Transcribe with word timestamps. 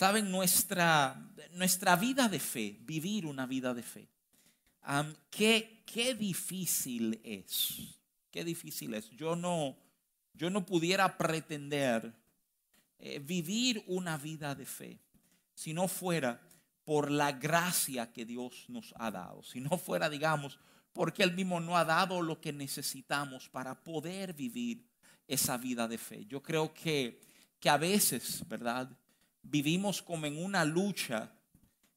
Saben, 0.00 0.30
nuestra, 0.30 1.14
nuestra 1.52 1.94
vida 1.94 2.26
de 2.26 2.40
fe, 2.40 2.78
vivir 2.86 3.26
una 3.26 3.44
vida 3.44 3.74
de 3.74 3.82
fe, 3.82 4.08
qué, 5.28 5.82
qué 5.84 6.14
difícil 6.14 7.20
es. 7.22 8.00
Qué 8.30 8.42
difícil 8.42 8.94
es. 8.94 9.10
Yo 9.10 9.36
no, 9.36 9.76
yo 10.32 10.48
no 10.48 10.64
pudiera 10.64 11.18
pretender 11.18 12.14
eh, 12.98 13.18
vivir 13.18 13.84
una 13.88 14.16
vida 14.16 14.54
de 14.54 14.64
fe 14.64 14.98
si 15.52 15.74
no 15.74 15.86
fuera 15.86 16.40
por 16.82 17.10
la 17.10 17.32
gracia 17.32 18.10
que 18.10 18.24
Dios 18.24 18.64
nos 18.68 18.94
ha 18.96 19.10
dado, 19.10 19.42
si 19.42 19.60
no 19.60 19.76
fuera, 19.76 20.08
digamos, 20.08 20.58
porque 20.94 21.22
Él 21.22 21.34
mismo 21.34 21.60
no 21.60 21.76
ha 21.76 21.84
dado 21.84 22.22
lo 22.22 22.40
que 22.40 22.54
necesitamos 22.54 23.50
para 23.50 23.78
poder 23.84 24.32
vivir 24.32 24.82
esa 25.28 25.58
vida 25.58 25.86
de 25.86 25.98
fe. 25.98 26.24
Yo 26.24 26.42
creo 26.42 26.72
que, 26.72 27.20
que 27.60 27.68
a 27.68 27.76
veces, 27.76 28.42
¿verdad? 28.48 28.88
Vivimos 29.42 30.02
como 30.02 30.26
en 30.26 30.42
una 30.42 30.64
lucha, 30.64 31.32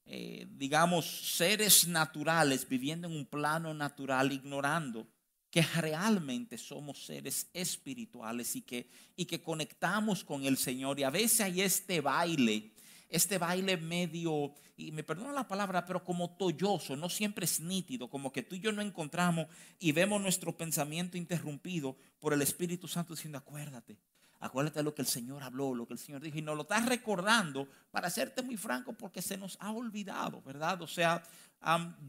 eh, 0.05 0.47
digamos, 0.51 1.35
seres 1.35 1.87
naturales 1.87 2.67
viviendo 2.67 3.07
en 3.07 3.15
un 3.15 3.25
plano 3.25 3.73
natural, 3.73 4.31
ignorando 4.31 5.07
que 5.49 5.61
realmente 5.61 6.57
somos 6.57 7.05
seres 7.05 7.47
espirituales 7.53 8.55
y 8.55 8.61
que, 8.61 8.89
y 9.15 9.25
que 9.25 9.41
conectamos 9.41 10.23
con 10.23 10.45
el 10.45 10.57
Señor. 10.57 10.99
Y 10.99 11.03
a 11.03 11.09
veces 11.11 11.41
hay 11.41 11.61
este 11.61 12.01
baile 12.01 12.73
este 13.13 13.37
baile 13.37 13.77
medio, 13.77 14.55
y 14.75 14.91
me 14.91 15.03
perdona 15.03 15.31
la 15.31 15.47
palabra, 15.47 15.85
pero 15.85 16.03
como 16.03 16.31
tolloso, 16.35 16.95
no 16.95 17.09
siempre 17.09 17.45
es 17.45 17.59
nítido, 17.59 18.09
como 18.09 18.33
que 18.33 18.41
tú 18.41 18.55
y 18.55 18.59
yo 18.59 18.71
no 18.71 18.81
encontramos 18.81 19.45
y 19.79 19.91
vemos 19.91 20.19
nuestro 20.19 20.57
pensamiento 20.57 21.15
interrumpido 21.15 21.95
por 22.19 22.33
el 22.33 22.41
Espíritu 22.41 22.87
Santo 22.87 23.13
diciendo, 23.13 23.37
acuérdate, 23.37 23.97
acuérdate 24.43 24.79
de 24.79 24.83
lo 24.83 24.93
que 24.93 25.01
el 25.01 25.07
Señor 25.07 25.41
habló, 25.41 25.73
lo 25.73 25.87
que 25.87 25.93
el 25.93 25.99
Señor 25.99 26.21
dijo, 26.21 26.37
y 26.37 26.41
nos 26.41 26.55
lo 26.55 26.63
estás 26.63 26.85
recordando, 26.85 27.69
para 27.91 28.09
serte 28.09 28.41
muy 28.41 28.57
franco, 28.57 28.91
porque 28.93 29.21
se 29.21 29.37
nos 29.37 29.57
ha 29.61 29.71
olvidado, 29.71 30.41
¿verdad? 30.41 30.81
O 30.81 30.87
sea, 30.87 31.23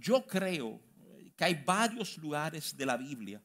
yo 0.01 0.27
creo 0.27 0.81
que 1.37 1.45
hay 1.45 1.55
varios 1.55 2.19
lugares 2.19 2.77
de 2.77 2.87
la 2.87 2.97
Biblia 2.97 3.41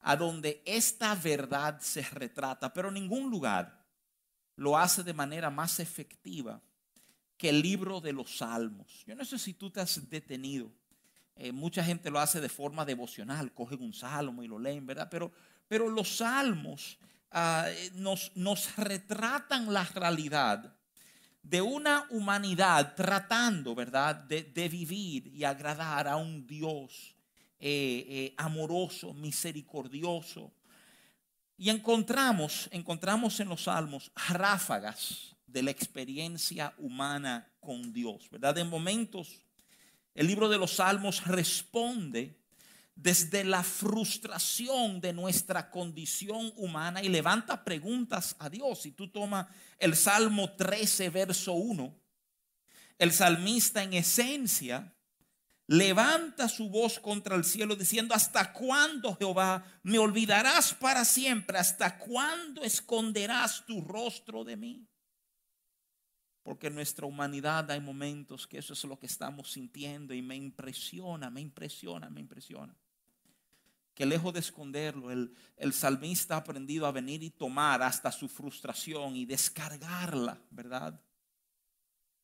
a 0.00 0.16
donde 0.16 0.62
esta 0.64 1.14
verdad 1.14 1.80
se 1.80 2.00
retrata, 2.02 2.72
pero 2.72 2.90
ningún 2.90 3.30
lugar 3.30 3.84
lo 4.56 4.78
hace 4.78 5.02
de 5.02 5.12
manera 5.12 5.50
más 5.50 5.78
efectiva 5.78 6.62
que 7.36 7.50
el 7.50 7.60
libro 7.60 8.00
de 8.00 8.14
los 8.14 8.38
salmos. 8.38 9.04
Yo 9.06 9.14
no 9.14 9.24
sé 9.24 9.38
si 9.38 9.52
tú 9.52 9.70
te 9.70 9.80
has 9.80 10.08
detenido. 10.08 10.72
Eh, 11.36 11.52
mucha 11.52 11.84
gente 11.84 12.10
lo 12.10 12.18
hace 12.18 12.40
de 12.40 12.48
forma 12.48 12.86
devocional, 12.86 13.52
cogen 13.52 13.82
un 13.82 13.92
salmo 13.92 14.42
y 14.42 14.48
lo 14.48 14.58
leen, 14.58 14.86
¿verdad? 14.86 15.08
Pero, 15.10 15.30
pero 15.68 15.88
los 15.90 16.16
salmos 16.16 16.98
ah, 17.30 17.66
nos, 17.94 18.32
nos 18.34 18.76
retratan 18.76 19.72
la 19.72 19.84
realidad 19.84 20.74
de 21.42 21.62
una 21.62 22.06
humanidad 22.10 22.94
tratando, 22.94 23.74
¿verdad?, 23.74 24.14
de, 24.14 24.68
vivir 24.68 25.28
y 25.28 25.44
agradar 25.44 26.06
a 26.06 26.16
un 26.16 26.46
Dios 26.46 27.16
eh, 27.58 28.04
eh, 28.08 28.34
amoroso, 28.36 29.14
misericordioso. 29.14 30.52
Y 31.56 31.70
encontramos, 31.70 32.68
encontramos 32.70 33.40
en 33.40 33.48
los 33.48 33.62
salmos 33.62 34.12
ráfagas 34.28 35.34
de 35.46 35.62
la 35.62 35.70
experiencia 35.70 36.74
humana 36.76 37.50
con 37.60 37.92
Dios, 37.92 38.28
¿verdad? 38.30 38.58
En 38.58 38.68
momentos, 38.68 39.42
el 40.14 40.26
libro 40.26 40.48
de 40.48 40.58
los 40.58 40.72
Salmos 40.72 41.26
responde 41.26 42.36
desde 42.98 43.44
la 43.44 43.62
frustración 43.62 45.00
de 45.00 45.12
nuestra 45.12 45.70
condición 45.70 46.52
humana 46.56 47.00
y 47.00 47.08
levanta 47.08 47.62
preguntas 47.62 48.34
a 48.40 48.50
Dios. 48.50 48.82
Si 48.82 48.90
tú 48.90 49.08
tomas 49.08 49.46
el 49.78 49.94
Salmo 49.94 50.50
13, 50.56 51.08
verso 51.10 51.52
1, 51.52 51.94
el 52.98 53.12
salmista 53.12 53.84
en 53.84 53.94
esencia 53.94 54.92
levanta 55.68 56.48
su 56.48 56.70
voz 56.70 56.98
contra 56.98 57.36
el 57.36 57.44
cielo 57.44 57.76
diciendo, 57.76 58.14
¿hasta 58.16 58.52
cuándo 58.52 59.14
Jehová 59.14 59.64
me 59.84 59.98
olvidarás 59.98 60.74
para 60.74 61.04
siempre? 61.04 61.56
¿Hasta 61.56 61.98
cuándo 61.98 62.64
esconderás 62.64 63.64
tu 63.64 63.80
rostro 63.80 64.42
de 64.42 64.56
mí? 64.56 64.88
Porque 66.42 66.66
en 66.66 66.74
nuestra 66.74 67.06
humanidad 67.06 67.70
hay 67.70 67.78
momentos 67.78 68.48
que 68.48 68.58
eso 68.58 68.72
es 68.72 68.82
lo 68.82 68.98
que 68.98 69.06
estamos 69.06 69.52
sintiendo 69.52 70.14
y 70.14 70.20
me 70.20 70.34
impresiona, 70.34 71.30
me 71.30 71.42
impresiona, 71.42 72.10
me 72.10 72.20
impresiona. 72.20 72.74
Que 73.98 74.06
lejos 74.06 74.32
de 74.32 74.38
esconderlo, 74.38 75.10
el, 75.10 75.34
el 75.56 75.72
salmista 75.72 76.36
ha 76.36 76.38
aprendido 76.38 76.86
a 76.86 76.92
venir 76.92 77.20
y 77.24 77.30
tomar 77.30 77.82
hasta 77.82 78.12
su 78.12 78.28
frustración 78.28 79.16
y 79.16 79.26
descargarla, 79.26 80.40
¿verdad? 80.52 81.02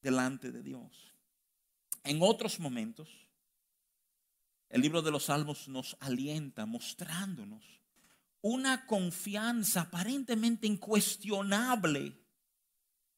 Delante 0.00 0.52
de 0.52 0.62
Dios. 0.62 1.12
En 2.04 2.18
otros 2.22 2.60
momentos, 2.60 3.08
el 4.68 4.82
libro 4.82 5.02
de 5.02 5.10
los 5.10 5.24
Salmos 5.24 5.66
nos 5.66 5.96
alienta 5.98 6.64
mostrándonos 6.64 7.64
una 8.40 8.86
confianza 8.86 9.80
aparentemente 9.80 10.68
incuestionable 10.68 12.16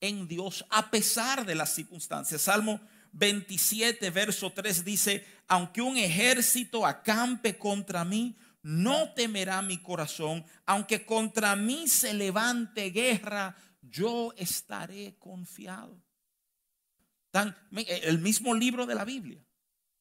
en 0.01 0.27
Dios 0.27 0.65
a 0.71 0.91
pesar 0.91 1.45
de 1.45 1.57
las 1.57 1.75
circunstancias. 1.75 2.41
Salmo 2.41 2.81
27, 3.13 4.11
verso 4.11 4.51
3 4.51 4.83
dice, 4.83 5.27
aunque 5.47 5.81
un 5.81 5.97
ejército 5.97 6.87
acampe 6.87 7.59
contra 7.59 8.05
mí, 8.05 8.37
no 8.67 9.13
temerá 9.13 9.63
mi 9.63 9.79
corazón, 9.79 10.45
aunque 10.65 11.07
contra 11.07 11.55
mí 11.55 11.87
se 11.87 12.13
levante 12.13 12.91
guerra, 12.91 13.55
yo 13.81 14.35
estaré 14.37 15.15
confiado. 15.21 15.97
el 17.87 18.19
mismo 18.19 18.53
libro 18.55 18.85
de 18.85 18.97
la 18.97 19.05
Biblia 19.05 19.41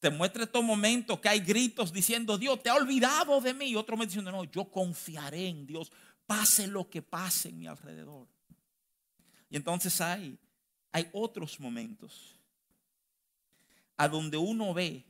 te 0.00 0.10
muestra 0.10 0.42
estos 0.42 0.64
momentos 0.64 1.20
que 1.20 1.28
hay 1.28 1.38
gritos 1.38 1.92
diciendo, 1.92 2.36
Dios, 2.36 2.60
te 2.60 2.68
ha 2.68 2.74
olvidado 2.74 3.40
de 3.40 3.54
mí. 3.54 3.66
Y 3.66 3.76
otro 3.76 3.96
me 3.96 4.06
diciendo, 4.06 4.32
no, 4.32 4.42
yo 4.42 4.64
confiaré 4.64 5.46
en 5.46 5.64
Dios, 5.64 5.92
pase 6.26 6.66
lo 6.66 6.90
que 6.90 7.02
pase 7.02 7.50
en 7.50 7.58
mi 7.60 7.68
alrededor. 7.68 8.26
Y 9.48 9.54
entonces 9.54 10.00
hay, 10.00 10.38
hay 10.90 11.08
otros 11.12 11.60
momentos 11.60 12.40
a 13.96 14.08
donde 14.08 14.36
uno 14.36 14.74
ve 14.74 15.04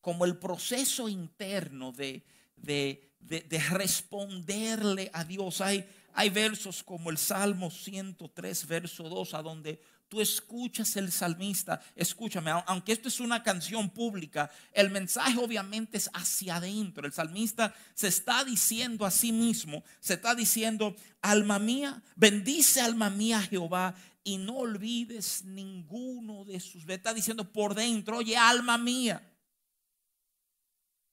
como 0.00 0.24
el 0.24 0.38
proceso 0.38 1.08
interno 1.08 1.90
de, 1.90 2.24
de, 2.56 3.12
de, 3.20 3.58
responderle 3.70 5.10
a 5.12 5.24
Dios. 5.24 5.60
Hay, 5.60 5.88
hay 6.12 6.30
versos 6.30 6.82
como 6.82 7.10
el 7.10 7.18
Salmo 7.18 7.70
103, 7.70 8.66
verso 8.66 9.08
2, 9.08 9.34
a 9.34 9.42
donde 9.42 9.80
tú 10.08 10.20
escuchas 10.20 10.96
el 10.96 11.10
salmista, 11.10 11.80
escúchame, 11.96 12.50
aunque 12.66 12.92
esto 12.92 13.08
es 13.08 13.18
una 13.18 13.42
canción 13.42 13.90
pública, 13.90 14.50
el 14.72 14.90
mensaje 14.90 15.38
obviamente 15.38 15.98
es 15.98 16.08
hacia 16.14 16.56
adentro. 16.56 17.06
El 17.06 17.12
salmista 17.12 17.74
se 17.94 18.08
está 18.08 18.44
diciendo 18.44 19.04
a 19.04 19.10
sí 19.10 19.32
mismo, 19.32 19.82
se 20.00 20.14
está 20.14 20.34
diciendo, 20.34 20.94
alma 21.22 21.58
mía, 21.58 22.02
bendice 22.14 22.80
alma 22.80 23.10
mía 23.10 23.42
Jehová 23.42 23.94
y 24.22 24.38
no 24.38 24.58
olvides 24.58 25.44
ninguno 25.44 26.44
de 26.44 26.60
sus. 26.60 26.88
Está 26.88 27.12
diciendo 27.12 27.52
por 27.52 27.74
dentro, 27.74 28.18
oye, 28.18 28.36
alma 28.36 28.78
mía. 28.78 29.22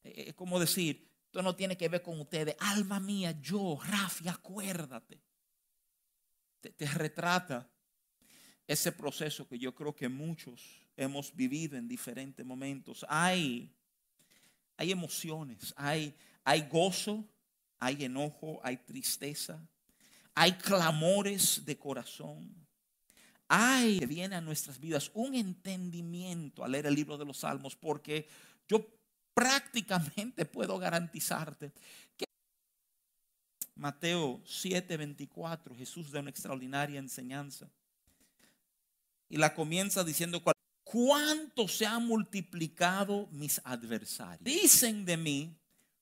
Eh, 0.03 0.25
eh, 0.27 0.33
como 0.33 0.59
decir, 0.59 1.12
esto 1.33 1.41
no 1.41 1.55
tiene 1.55 1.75
que 1.75 1.89
ver 1.89 2.03
con 2.03 2.19
ustedes. 2.21 2.55
Alma 2.59 2.99
mía, 2.99 3.35
yo, 3.41 3.79
Rafi, 3.83 4.27
acuérdate. 4.27 5.19
te 6.61 6.85
retrata 6.85 7.67
ese 8.67 8.91
proceso 8.91 9.47
que 9.47 9.57
yo 9.57 9.73
creo 9.73 9.95
que 9.95 10.07
muchos 10.07 10.61
hemos 10.95 11.35
vivido 11.35 11.75
en 11.75 11.87
diferentes 11.87 12.45
momentos. 12.45 13.03
Hay, 13.09 13.75
hay 14.77 14.91
emociones, 14.91 15.73
hay, 15.75 16.15
hay 16.43 16.67
gozo, 16.69 17.27
hay 17.79 18.05
enojo, 18.05 18.61
hay 18.63 18.77
tristeza, 18.77 19.59
hay 20.35 20.51
clamores 20.51 21.65
de 21.65 21.75
corazón. 21.79 22.63
Hay 23.47 23.97
que 23.97 24.05
viene 24.05 24.35
a 24.35 24.41
nuestras 24.41 24.79
vidas 24.79 25.09
un 25.15 25.33
entendimiento 25.33 26.63
al 26.63 26.73
leer 26.73 26.85
el 26.85 26.93
libro 26.93 27.17
de 27.17 27.25
los 27.25 27.37
Salmos, 27.37 27.75
porque 27.75 28.27
yo 28.67 28.85
prácticamente 29.33 30.45
puedo 30.45 30.77
garantizarte 30.77 31.71
que 32.17 32.25
Mateo 33.75 34.41
7:24, 34.45 35.75
Jesús 35.75 36.11
da 36.11 36.19
una 36.19 36.29
extraordinaria 36.29 36.99
enseñanza 36.99 37.69
y 39.29 39.37
la 39.37 39.55
comienza 39.55 40.03
diciendo, 40.03 40.43
¿cuánto 40.83 41.67
se 41.67 41.85
han 41.85 42.05
multiplicado 42.05 43.27
mis 43.31 43.59
adversarios? 43.63 44.43
Dicen 44.43 45.05
de 45.05 45.17
mí, 45.17 45.57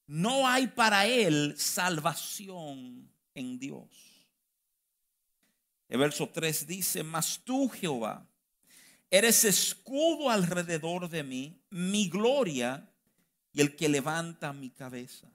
no 0.05 0.45
hay 0.47 0.67
para 0.67 1.05
él 1.05 1.55
salvación 1.57 3.09
en 3.33 3.57
Dios. 3.57 3.87
El 5.87 5.99
verso 5.99 6.27
3 6.27 6.67
dice, 6.67 7.03
mas 7.03 7.39
tú 7.43 7.69
Jehová, 7.69 8.27
eres 9.09 9.45
escudo 9.45 10.29
alrededor 10.29 11.09
de 11.09 11.23
mí, 11.23 11.61
mi 11.69 12.09
gloria 12.09 12.90
y 13.53 13.61
el 13.61 13.75
que 13.75 13.89
levanta 13.89 14.53
mi 14.53 14.69
cabeza. 14.69 15.31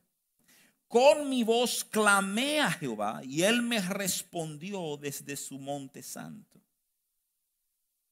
Con 0.88 1.28
mi 1.28 1.42
voz 1.42 1.84
clamé 1.84 2.60
a 2.60 2.70
Jehová 2.70 3.20
y 3.24 3.42
él 3.42 3.62
me 3.62 3.80
respondió 3.80 4.96
desde 4.96 5.36
su 5.36 5.58
monte 5.58 6.02
santo. 6.02 6.60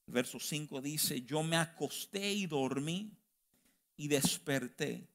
Verso 0.06 0.38
5 0.38 0.80
dice, 0.80 1.22
yo 1.22 1.42
me 1.42 1.56
acosté 1.56 2.32
y 2.32 2.46
dormí 2.46 3.10
y 3.96 4.08
desperté, 4.08 5.08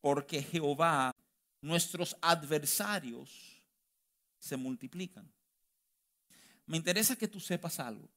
porque 0.00 0.42
Jehová, 0.42 1.14
nuestros 1.60 2.16
adversarios, 2.22 3.60
se 4.38 4.56
multiplican. 4.56 5.30
Me 6.66 6.76
interesa 6.76 7.16
que 7.16 7.28
tú 7.28 7.38
sepas 7.38 7.78
algo. 7.80 8.08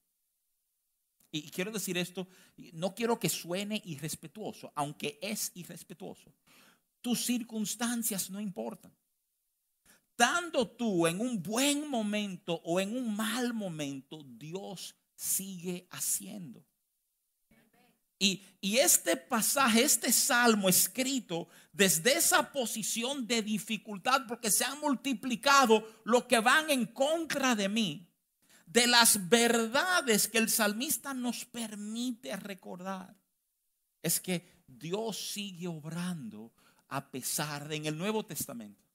Y 1.38 1.50
quiero 1.50 1.72
decir 1.72 1.98
esto, 1.98 2.28
no 2.74 2.96
quiero 2.96 3.20
que 3.20 3.28
suene 3.28 3.82
irrespetuoso, 3.86 4.72
aunque 4.74 5.20
es 5.22 5.52
irrespetuoso. 5.56 6.34
Tus 7.02 7.26
circunstancias 7.26 8.30
no 8.30 8.40
importan. 8.40 8.96
Estando 10.12 10.66
tú 10.66 11.08
en 11.08 11.20
un 11.20 11.44
buen 11.44 11.90
momento 11.90 12.62
o 12.64 12.80
en 12.80 12.96
un 12.96 13.14
mal 13.14 13.54
momento, 13.54 14.24
Dios 14.24 14.96
sigue 15.14 15.88
haciendo. 15.92 16.66
Y, 18.18 18.42
este 18.62 19.18
pasaje, 19.18 19.84
este 19.84 20.14
salmo 20.14 20.70
escrito 20.70 21.50
desde 21.74 22.18
esa 22.18 22.50
posición 22.54 23.28
de 23.28 23.42
dificultad, 23.42 24.22
porque 24.26 24.50
se 24.50 24.64
han 24.64 24.80
multiplicado 24.80 25.86
lo 26.06 26.26
que 26.28 26.40
van 26.40 26.70
en 26.70 26.86
contra 26.86 27.56
de 27.56 27.68
mí, 27.68 28.08
de 28.76 28.88
las 28.88 29.30
verdades 29.30 30.28
que 30.28 30.38
el 30.38 30.50
salmista 30.50 31.14
nos 31.14 31.46
permite 31.46 32.36
recordar, 32.36 33.16
es 34.04 34.20
que 34.20 34.64
Dios 34.68 35.32
sigue 35.32 35.68
obrando 35.68 36.54
a 36.90 37.10
pesar 37.10 37.68
de 37.68 37.78
en 37.78 37.86
el 37.88 37.98
Nuevo 37.98 38.24
Testamento 38.24 38.86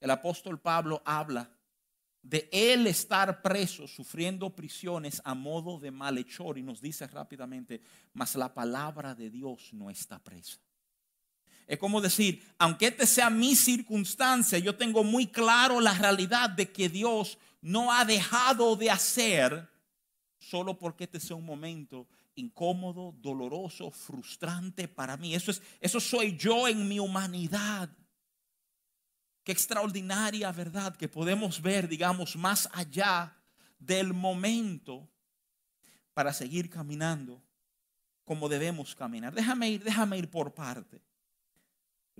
el 0.00 0.10
apóstol 0.10 0.58
Pablo 0.58 1.02
habla 1.04 1.50
de 2.22 2.48
él 2.52 2.86
estar 2.86 3.42
preso, 3.42 3.86
sufriendo 3.86 4.54
prisiones 4.54 5.20
a 5.24 5.34
modo 5.34 5.78
de 5.78 5.90
malhechor 5.90 6.58
y 6.58 6.62
nos 6.62 6.80
dice 6.80 7.06
rápidamente, 7.06 7.80
mas 8.12 8.34
la 8.34 8.52
palabra 8.52 9.14
de 9.14 9.30
Dios 9.30 9.72
no 9.72 9.90
está 9.90 10.18
presa. 10.18 10.58
Es 11.66 11.78
como 11.78 12.00
decir, 12.00 12.42
aunque 12.58 12.88
esta 12.88 13.06
sea 13.06 13.30
mi 13.30 13.54
circunstancia, 13.54 14.58
yo 14.58 14.74
tengo 14.74 15.04
muy 15.04 15.28
claro 15.28 15.80
la 15.80 15.94
realidad 15.94 16.50
de 16.50 16.72
que 16.72 16.88
Dios 16.88 17.38
no 17.60 17.92
ha 17.92 18.04
dejado 18.04 18.76
de 18.76 18.90
hacer 18.90 19.68
solo 20.38 20.78
porque 20.78 21.04
este 21.04 21.20
sea 21.20 21.36
un 21.36 21.44
momento 21.44 22.08
incómodo, 22.34 23.14
doloroso, 23.18 23.90
frustrante 23.90 24.88
para 24.88 25.16
mí. 25.16 25.34
Eso 25.34 25.50
es 25.50 25.62
eso 25.80 26.00
soy 26.00 26.36
yo 26.36 26.68
en 26.68 26.88
mi 26.88 26.98
humanidad. 26.98 27.90
Qué 29.44 29.52
extraordinaria 29.52 30.50
verdad 30.52 30.96
que 30.96 31.08
podemos 31.08 31.60
ver, 31.60 31.88
digamos, 31.88 32.36
más 32.36 32.68
allá 32.72 33.36
del 33.78 34.12
momento 34.12 35.08
para 36.14 36.32
seguir 36.32 36.68
caminando 36.68 37.42
como 38.24 38.48
debemos 38.48 38.94
caminar. 38.94 39.34
Déjame 39.34 39.70
ir, 39.70 39.82
déjame 39.82 40.18
ir 40.18 40.30
por 40.30 40.54
parte. 40.54 41.02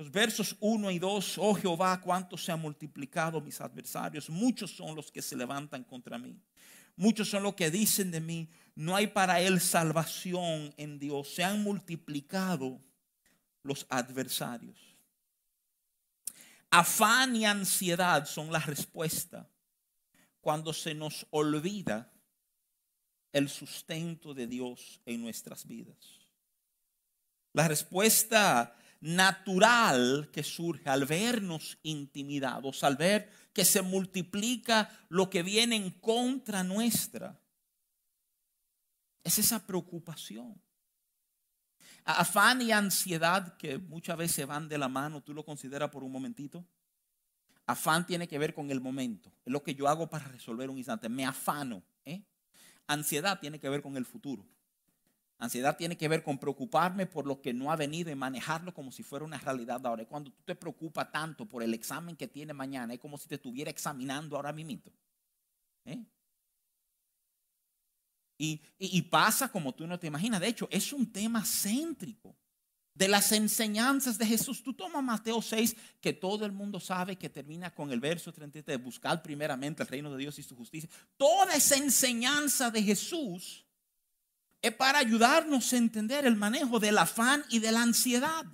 Los 0.01 0.11
versos 0.11 0.57
1 0.61 0.93
y 0.93 0.99
2, 0.99 1.37
oh 1.37 1.55
Jehová, 1.55 2.01
cuánto 2.01 2.39
se 2.39 2.51
han 2.51 2.59
multiplicado 2.59 3.39
mis 3.39 3.61
adversarios, 3.61 4.31
muchos 4.31 4.71
son 4.71 4.97
los 4.97 5.13
que 5.13 5.21
se 5.21 5.37
levantan 5.37 5.85
contra 5.85 6.17
mí. 6.17 6.41
Muchos 6.97 7.29
son 7.29 7.43
los 7.43 7.55
que 7.55 7.71
dicen 7.71 8.11
de 8.11 8.19
mí, 8.19 8.49
no 8.75 8.97
hay 8.97 9.09
para 9.09 9.43
él 9.43 9.61
salvación 9.61 10.73
en 10.79 10.99
Dios. 10.99 11.35
Se 11.35 11.45
han 11.45 11.63
multiplicado 11.63 12.81
los 13.63 13.87
adversarios. 13.91 14.79
Afán 16.71 17.37
y 17.37 17.45
ansiedad 17.45 18.25
son 18.25 18.51
la 18.51 18.61
respuesta 18.61 19.51
cuando 20.41 20.73
se 20.73 20.95
nos 20.95 21.27
olvida 21.29 22.11
el 23.35 23.51
sustento 23.51 24.33
de 24.33 24.47
Dios 24.47 25.03
en 25.05 25.21
nuestras 25.21 25.67
vidas. 25.67 26.21
La 27.53 27.69
respuesta 27.69 28.75
natural 29.01 30.31
que 30.33 30.43
surge 30.43 30.89
al 30.89 31.07
vernos 31.07 31.79
intimidados, 31.83 32.85
al 32.85 32.97
ver 32.97 33.31
que 33.53 33.65
se 33.65 33.83
multiplica 33.83 34.91
lo 35.09 35.31
que 35.31 35.43
viene 35.43 35.77
en 35.77 35.91
contra 35.91 36.63
nuestra, 36.63 37.41
es 39.25 39.39
esa 39.39 39.67
preocupación. 39.67 40.61
Afán 42.05 42.63
y 42.63 42.73
ansiedad 42.73 43.57
que 43.57 43.79
muchas 43.79 44.17
veces 44.17 44.47
van 44.47 44.69
de 44.69 44.79
la 44.79 44.89
mano, 44.89 45.23
¿tú 45.23 45.35
lo 45.35 45.45
consideras 45.45 45.91
por 45.91 46.03
un 46.03 46.13
momentito? 46.13 46.67
Afán 47.67 48.07
tiene 48.07 48.27
que 48.27 48.39
ver 48.39 48.55
con 48.55 48.71
el 48.71 48.81
momento. 48.81 49.33
Es 49.45 49.53
lo 49.53 49.63
que 49.63 49.75
yo 49.75 49.87
hago 49.87 50.09
para 50.09 50.27
resolver 50.27 50.71
un 50.71 50.79
instante. 50.79 51.09
Me 51.09 51.25
afano. 51.25 51.83
¿eh? 52.05 52.25
Ansiedad 52.87 53.39
tiene 53.39 53.61
que 53.61 53.69
ver 53.69 53.83
con 53.83 53.97
el 53.97 54.05
futuro. 54.05 54.45
Ansiedad 55.41 55.75
tiene 55.75 55.97
que 55.97 56.07
ver 56.07 56.23
con 56.23 56.39
preocuparme 56.39 57.07
por 57.07 57.27
lo 57.27 57.41
que 57.41 57.55
no 57.55 57.73
ha 57.73 57.77
venido 57.77 58.11
y 58.11 58.15
manejarlo 58.15 58.75
como 58.75 58.93
si 58.93 59.03
fuera 59.03 59.25
una 59.25 59.39
realidad 59.39 59.85
ahora. 59.87 60.05
Cuando 60.05 60.31
tú 60.31 60.43
te 60.45 60.55
preocupas 60.55 61.11
tanto 61.11 61.49
por 61.49 61.63
el 61.63 61.73
examen 61.73 62.15
que 62.15 62.29
tiene 62.29 62.53
mañana, 62.53 62.93
es 62.93 63.01
como 63.01 63.17
si 63.17 63.27
te 63.27 63.37
estuviera 63.37 63.71
examinando 63.71 64.37
ahora 64.37 64.53
mismo. 64.53 64.83
¿Eh? 65.87 66.05
Y, 68.37 69.03
pasa 69.03 69.49
como 69.49 69.75
tú 69.75 69.87
no 69.87 69.99
te 69.99 70.07
imaginas. 70.07 70.41
De 70.41 70.49
hecho, 70.49 70.69
es 70.71 70.93
un 70.93 71.11
tema 71.11 71.43
céntrico 71.45 72.37
de 72.95 73.09
las 73.09 73.33
enseñanzas 73.33 74.19
de 74.19 74.27
Jesús. 74.27 74.63
Tú 74.63 74.75
tomas 74.75 75.03
Mateo 75.03 75.41
6, 75.41 75.75
que 76.03 76.13
todo 76.13 76.45
el 76.45 76.53
mundo 76.53 76.81
sabe 76.81 77.17
que 77.17 77.31
termina 77.31 77.75
con 77.75 77.91
el 77.93 78.01
verso 78.01 78.31
33 78.31 78.79
de 78.79 78.83
buscar 78.83 79.23
primeramente 79.23 79.83
el 79.83 79.89
reino 79.89 80.11
de 80.13 80.19
Dios 80.19 80.39
y 80.39 80.43
su 80.43 80.55
justicia. 80.55 80.89
Toda 81.17 81.55
esa 81.55 81.77
enseñanza 81.77 82.71
de 82.71 82.83
Jesús 82.83 83.67
es 84.63 84.75
para 84.75 84.99
ayudarnos 84.99 85.73
a 85.73 85.77
entender 85.77 86.27
el 86.27 86.37
manejo 86.37 86.79
del 86.79 86.99
afán 86.99 87.45
y 87.51 87.59
de 87.61 87.73
la 87.73 87.83
ansiedad. 87.83 88.45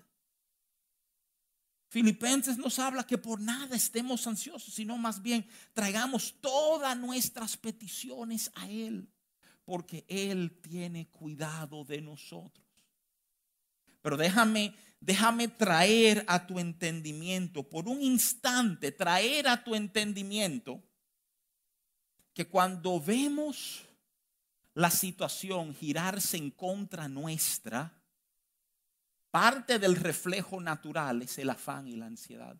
Filipenses 1.89 2.59
nos 2.59 2.79
habla 2.79 3.07
que 3.07 3.19
por 3.19 3.41
nada 3.41 3.75
estemos 3.75 4.27
ansiosos, 4.27 4.75
sino 4.75 4.97
más 4.99 5.23
bien 5.23 5.49
traigamos 5.73 6.35
todas 6.41 6.97
nuestras 6.97 7.57
peticiones 7.57 8.51
a 8.55 8.69
Él 8.69 9.09
porque 9.67 10.05
Él 10.09 10.61
tiene 10.63 11.09
cuidado 11.09 11.85
de 11.85 12.01
nosotros. 12.01 12.65
Pero 14.01 14.17
déjame, 14.17 14.75
déjame 15.01 15.49
traer 15.49 16.25
a 16.29 16.47
tu 16.47 16.61
entendimiento, 16.61 17.69
por 17.69 17.89
un 17.89 18.01
instante, 18.01 18.93
traer 18.93 19.49
a 19.49 19.65
tu 19.65 19.75
entendimiento 19.75 20.83
que 22.33 22.47
cuando 22.47 23.01
vemos 23.01 23.86
la 24.77 24.91
situación 24.91 25.75
girarse 25.75 26.37
en 26.37 26.51
contra 26.51 27.09
nuestra, 27.09 27.93
parte 29.31 29.79
del 29.79 29.97
reflejo 29.97 30.61
natural 30.61 31.23
es 31.23 31.39
el 31.39 31.51
afán 31.51 31.89
y 31.89 31.97
la 31.97 32.07
ansiedad. 32.07 32.57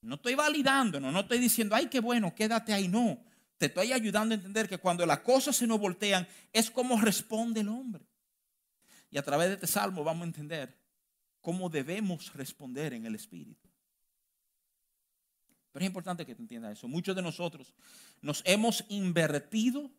No 0.00 0.16
estoy 0.16 0.34
validando, 0.34 0.98
no, 0.98 1.12
no 1.12 1.20
estoy 1.20 1.38
diciendo, 1.38 1.74
ay, 1.74 1.86
qué 1.86 2.00
bueno, 2.00 2.34
quédate 2.34 2.72
ahí, 2.72 2.88
no 2.88 3.22
te 3.58 3.66
estoy 3.66 3.92
ayudando 3.92 4.34
a 4.34 4.36
entender 4.36 4.68
que 4.68 4.78
cuando 4.78 5.06
las 5.06 5.20
cosas 5.20 5.56
se 5.56 5.66
nos 5.66 5.78
voltean 5.78 6.26
es 6.52 6.70
como 6.70 7.00
responde 7.00 7.60
el 7.60 7.68
hombre. 7.68 8.04
Y 9.10 9.18
a 9.18 9.22
través 9.22 9.48
de 9.48 9.54
este 9.54 9.66
salmo 9.66 10.02
vamos 10.02 10.22
a 10.22 10.26
entender 10.26 10.76
cómo 11.40 11.68
debemos 11.68 12.32
responder 12.34 12.92
en 12.94 13.06
el 13.06 13.14
Espíritu. 13.14 13.68
Pero 15.72 15.84
es 15.84 15.88
importante 15.88 16.24
que 16.24 16.34
te 16.34 16.42
entiendas 16.42 16.78
eso. 16.78 16.88
Muchos 16.88 17.16
de 17.16 17.22
nosotros 17.22 17.74
nos 18.20 18.42
hemos 18.44 18.84
invertido 18.88 19.90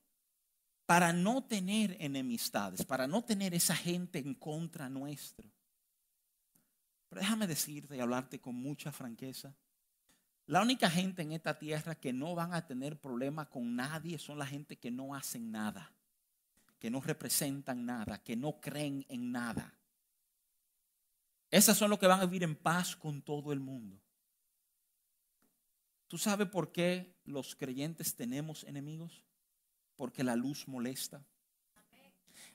para 0.86 1.12
no 1.14 1.44
tener 1.44 1.98
enemistades, 2.00 2.86
para 2.86 3.08
no 3.08 3.24
tener 3.24 3.54
esa 3.54 3.76
gente 3.76 4.20
en 4.20 4.36
contra 4.36 4.88
nuestro. 4.90 5.50
Pero 7.10 7.22
déjame 7.22 7.48
decirte 7.48 7.98
y 7.98 8.00
hablarte 8.00 8.40
con 8.40 8.56
mucha 8.56 8.92
franqueza. 8.92 9.56
La 10.48 10.62
única 10.62 10.90
gente 10.90 11.24
en 11.24 11.32
esta 11.32 11.58
tierra 11.58 11.96
que 11.96 12.14
no 12.14 12.36
van 12.36 12.54
a 12.54 12.68
tener 12.68 13.00
problema 13.00 13.50
con 13.50 13.76
nadie 13.76 14.20
son 14.20 14.38
la 14.38 14.46
gente 14.46 14.78
que 14.78 14.92
no 14.92 15.16
hacen 15.16 15.52
nada, 15.52 15.92
que 16.78 16.92
no 16.92 17.02
representan 17.02 17.86
nada, 17.86 18.22
que 18.22 18.36
no 18.36 18.62
creen 18.62 19.06
en 19.10 19.32
nada. 19.32 19.74
Esas 21.50 21.78
son 21.78 21.90
los 21.90 21.98
que 21.98 22.06
van 22.06 22.20
a 22.20 22.26
vivir 22.26 22.44
en 22.44 22.56
paz 22.56 22.96
con 22.96 23.24
todo 23.24 23.54
el 23.54 23.60
mundo. 23.60 24.00
¿Tú 26.08 26.20
sabes 26.20 26.48
por 26.48 26.72
qué 26.72 27.16
los 27.26 27.56
creyentes 27.56 28.16
tenemos 28.16 28.64
enemigos? 28.66 29.24
Porque 29.96 30.24
la 30.24 30.36
luz 30.36 30.68
molesta. 30.68 31.24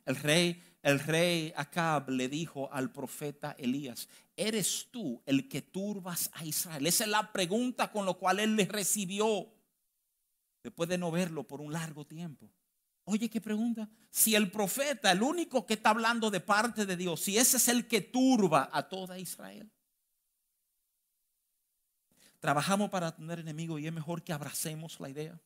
El 0.05 0.17
rey, 0.17 0.63
el 0.83 0.99
rey 0.99 1.53
Acab 1.57 2.09
le 2.11 2.29
dijo 2.29 2.73
al 2.73 2.91
profeta 2.91 3.55
Elías, 3.59 4.09
¿eres 4.37 4.89
tú 4.91 5.23
el 5.27 5.49
que 5.49 5.63
turbas 5.63 6.31
a 6.33 6.45
Israel? 6.45 6.87
Esa 6.87 7.05
es 7.05 7.11
la 7.11 7.33
pregunta 7.33 7.93
con 7.93 8.07
la 8.07 8.15
cual 8.15 8.41
él 8.41 8.57
le 8.57 8.65
recibió 8.65 9.53
después 10.63 10.89
de 10.89 10.99
no 10.99 11.11
verlo 11.11 11.47
por 11.47 11.61
un 11.61 11.73
largo 11.73 12.07
tiempo. 12.07 12.51
Oye, 13.05 13.29
¿qué 13.29 13.41
pregunta? 13.41 13.89
Si 14.11 14.35
el 14.35 14.51
profeta, 14.51 15.11
el 15.13 15.23
único 15.23 15.67
que 15.67 15.75
está 15.75 15.91
hablando 15.91 16.31
de 16.31 16.41
parte 16.41 16.87
de 16.87 16.97
Dios, 16.97 17.21
si 17.21 17.39
ese 17.39 17.57
es 17.57 17.69
el 17.69 17.87
que 17.87 18.01
turba 18.01 18.71
a 18.73 18.89
toda 18.89 19.19
Israel. 19.19 19.71
Trabajamos 22.39 22.89
para 22.89 23.15
tener 23.15 23.39
enemigos 23.39 23.81
y 23.81 23.87
es 23.87 23.93
mejor 23.93 24.23
que 24.23 24.33
abracemos 24.33 24.99
la 24.99 25.11
idea 25.11 25.41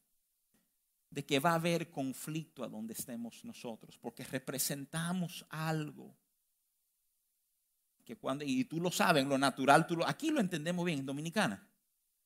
de 1.14 1.24
que 1.24 1.38
va 1.38 1.52
a 1.52 1.54
haber 1.54 1.90
conflicto 1.92 2.64
a 2.64 2.68
donde 2.68 2.92
estemos 2.92 3.44
nosotros, 3.44 3.96
porque 3.98 4.24
representamos 4.24 5.46
algo 5.48 6.16
que 8.04 8.16
cuando, 8.16 8.44
y 8.44 8.64
tú 8.64 8.80
lo 8.80 8.90
sabes, 8.90 9.24
lo 9.24 9.38
natural, 9.38 9.86
tú 9.86 10.04
aquí 10.04 10.30
lo 10.30 10.40
entendemos 10.40 10.84
bien 10.84 10.98
en 10.98 11.06
Dominicana, 11.06 11.66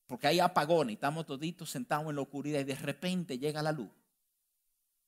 porque 0.07 0.26
hay 0.26 0.40
apagones 0.40 0.92
y 0.92 0.95
estamos 0.95 1.26
toditos 1.26 1.71
sentados 1.71 2.09
en 2.09 2.16
la 2.16 2.23
oscuridad 2.23 2.61
y 2.61 2.64
de 2.64 2.75
repente 2.75 3.38
llega 3.38 3.62
la 3.62 3.73
luz. 3.73 3.90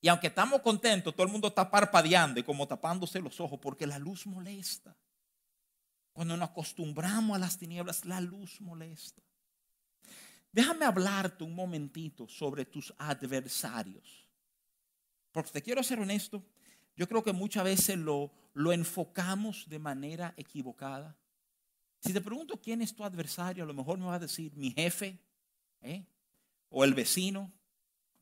Y 0.03 0.09
aunque 0.09 0.29
estamos 0.29 0.61
contentos, 0.61 1.15
todo 1.15 1.27
el 1.27 1.33
mundo 1.33 1.49
está 1.49 1.71
parpadeando 1.71 2.45
como 2.45 2.69
tapándose 2.69 3.19
los 3.21 3.41
ojos 3.41 3.59
porque 3.61 3.87
la 3.87 3.99
luz 3.99 4.27
molesta. 4.27 4.97
Cuando 6.13 6.37
nos 6.37 6.51
acostumbramos 6.51 7.35
a 7.37 7.39
las 7.39 7.59
tinieblas, 7.59 8.05
la 8.05 8.21
luz 8.21 8.61
molesta. 8.61 9.23
Déjame 10.52 10.85
hablarte 10.85 11.45
un 11.45 11.54
momentito 11.54 12.26
sobre 12.28 12.64
tus 12.64 12.92
adversarios. 12.99 14.26
Porque 15.33 15.50
te 15.50 15.62
quiero 15.62 15.83
ser 15.83 16.00
honesto, 16.00 16.42
yo 16.97 17.09
creo 17.09 17.23
que 17.23 17.33
muchas 17.33 17.64
veces 17.64 17.97
lo, 17.97 18.33
lo 18.54 18.73
enfocamos 18.73 19.69
de 19.69 19.78
manera 19.78 20.35
equivocada. 20.37 21.16
Si 22.00 22.12
te 22.12 22.21
pregunto 22.21 22.61
quién 22.61 22.83
es 22.83 22.95
tu 22.95 23.04
adversario, 23.04 23.64
a 23.64 23.66
lo 23.66 23.75
mejor 23.75 23.99
me 23.99 24.07
va 24.07 24.14
a 24.14 24.19
decir 24.19 24.52
mi 24.57 24.73
jefe, 24.73 25.19
¿eh? 25.83 26.04
o 26.69 26.85
el 26.85 26.95
vecino, 26.95 27.52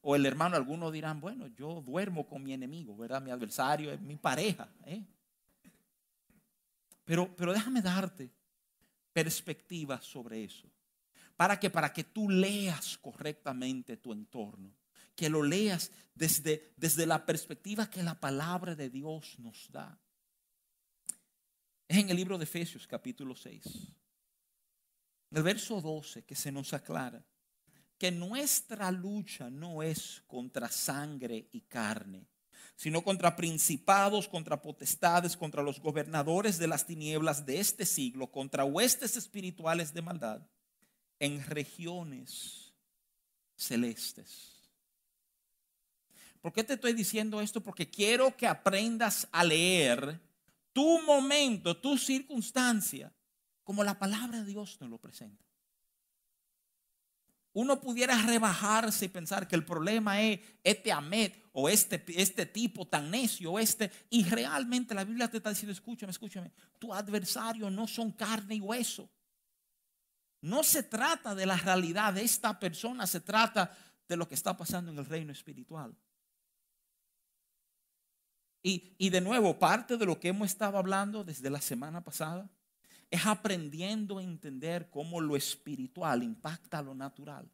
o 0.00 0.16
el 0.16 0.26
hermano. 0.26 0.56
Algunos 0.56 0.92
dirán, 0.92 1.20
bueno, 1.20 1.46
yo 1.48 1.80
duermo 1.80 2.26
con 2.26 2.42
mi 2.42 2.52
enemigo, 2.52 2.96
¿verdad? 2.96 3.22
Mi 3.22 3.30
adversario 3.30 3.92
es 3.92 4.00
mi 4.00 4.16
pareja. 4.16 4.68
¿eh? 4.84 5.02
Pero, 7.04 7.34
pero 7.36 7.52
déjame 7.52 7.80
darte 7.80 8.30
perspectiva 9.12 10.00
sobre 10.02 10.44
eso. 10.44 10.68
Para 11.38 11.60
que, 11.60 11.70
para 11.70 11.92
que 11.92 12.02
tú 12.02 12.28
leas 12.28 12.98
correctamente 12.98 13.96
tu 13.96 14.12
entorno. 14.12 14.74
Que 15.14 15.30
lo 15.30 15.44
leas 15.44 15.92
desde, 16.12 16.72
desde 16.76 17.06
la 17.06 17.24
perspectiva 17.24 17.88
que 17.88 18.02
la 18.02 18.18
palabra 18.18 18.74
de 18.74 18.90
Dios 18.90 19.38
nos 19.38 19.70
da. 19.70 19.96
Es 21.86 21.98
en 21.98 22.10
el 22.10 22.16
libro 22.16 22.38
de 22.38 22.44
Efesios 22.44 22.88
capítulo 22.88 23.36
6. 23.36 23.62
El 25.30 25.42
verso 25.44 25.80
12 25.80 26.24
que 26.24 26.34
se 26.34 26.50
nos 26.50 26.74
aclara 26.74 27.24
que 27.98 28.10
nuestra 28.10 28.90
lucha 28.90 29.48
no 29.48 29.84
es 29.84 30.24
contra 30.26 30.68
sangre 30.68 31.48
y 31.52 31.60
carne, 31.60 32.26
sino 32.74 33.04
contra 33.04 33.36
principados, 33.36 34.26
contra 34.26 34.60
potestades, 34.60 35.36
contra 35.36 35.62
los 35.62 35.78
gobernadores 35.78 36.58
de 36.58 36.66
las 36.66 36.84
tinieblas 36.84 37.46
de 37.46 37.60
este 37.60 37.86
siglo, 37.86 38.32
contra 38.32 38.64
huestes 38.64 39.16
espirituales 39.16 39.94
de 39.94 40.02
maldad 40.02 40.42
en 41.18 41.44
regiones 41.44 42.72
celestes. 43.56 44.52
¿Por 46.40 46.52
qué 46.52 46.62
te 46.62 46.74
estoy 46.74 46.92
diciendo 46.92 47.40
esto? 47.40 47.60
Porque 47.60 47.90
quiero 47.90 48.36
que 48.36 48.46
aprendas 48.46 49.28
a 49.32 49.42
leer 49.42 50.20
tu 50.72 51.02
momento, 51.02 51.76
tu 51.76 51.98
circunstancia, 51.98 53.12
como 53.64 53.82
la 53.82 53.98
palabra 53.98 54.38
de 54.38 54.46
Dios 54.46 54.78
nos 54.80 54.88
lo 54.88 54.98
presenta 54.98 55.48
uno 57.58 57.80
pudiera 57.80 58.16
rebajarse 58.22 59.06
y 59.06 59.08
pensar 59.08 59.48
que 59.48 59.56
el 59.56 59.64
problema 59.64 60.22
es 60.22 60.38
este 60.62 60.92
Ahmed 60.92 61.32
o 61.52 61.68
este, 61.68 62.00
este 62.06 62.46
tipo 62.46 62.86
tan 62.86 63.10
necio, 63.10 63.50
o 63.50 63.58
este, 63.58 63.90
y 64.10 64.22
realmente 64.22 64.94
la 64.94 65.02
Biblia 65.02 65.28
te 65.28 65.38
está 65.38 65.50
diciendo, 65.50 65.72
escúchame, 65.72 66.12
escúchame, 66.12 66.52
tu 66.78 66.94
adversario 66.94 67.68
no 67.68 67.88
son 67.88 68.12
carne 68.12 68.54
y 68.54 68.60
hueso. 68.60 69.10
No 70.40 70.62
se 70.62 70.82
trata 70.82 71.34
de 71.34 71.46
la 71.46 71.56
realidad 71.56 72.14
de 72.14 72.22
esta 72.22 72.58
persona, 72.58 73.06
se 73.06 73.20
trata 73.20 73.76
de 74.08 74.16
lo 74.16 74.28
que 74.28 74.34
está 74.34 74.56
pasando 74.56 74.90
en 74.90 74.98
el 74.98 75.06
reino 75.06 75.32
espiritual. 75.32 75.94
Y, 78.62 78.94
y 78.98 79.10
de 79.10 79.20
nuevo, 79.20 79.58
parte 79.58 79.96
de 79.96 80.06
lo 80.06 80.18
que 80.18 80.28
hemos 80.28 80.48
estado 80.48 80.78
hablando 80.78 81.24
desde 81.24 81.50
la 81.50 81.60
semana 81.60 82.02
pasada 82.02 82.50
es 83.10 83.24
aprendiendo 83.24 84.18
a 84.18 84.22
entender 84.22 84.90
cómo 84.90 85.20
lo 85.20 85.36
espiritual 85.36 86.22
impacta 86.22 86.82
lo 86.82 86.94
natural. 86.94 87.50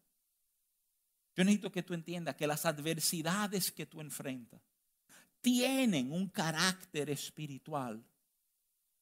Yo 1.36 1.44
necesito 1.44 1.72
que 1.72 1.82
tú 1.82 1.94
entiendas 1.94 2.36
que 2.36 2.46
las 2.46 2.64
adversidades 2.64 3.72
que 3.72 3.86
tú 3.86 4.00
enfrentas 4.00 4.60
tienen 5.40 6.12
un 6.12 6.28
carácter 6.28 7.10
espiritual. 7.10 8.02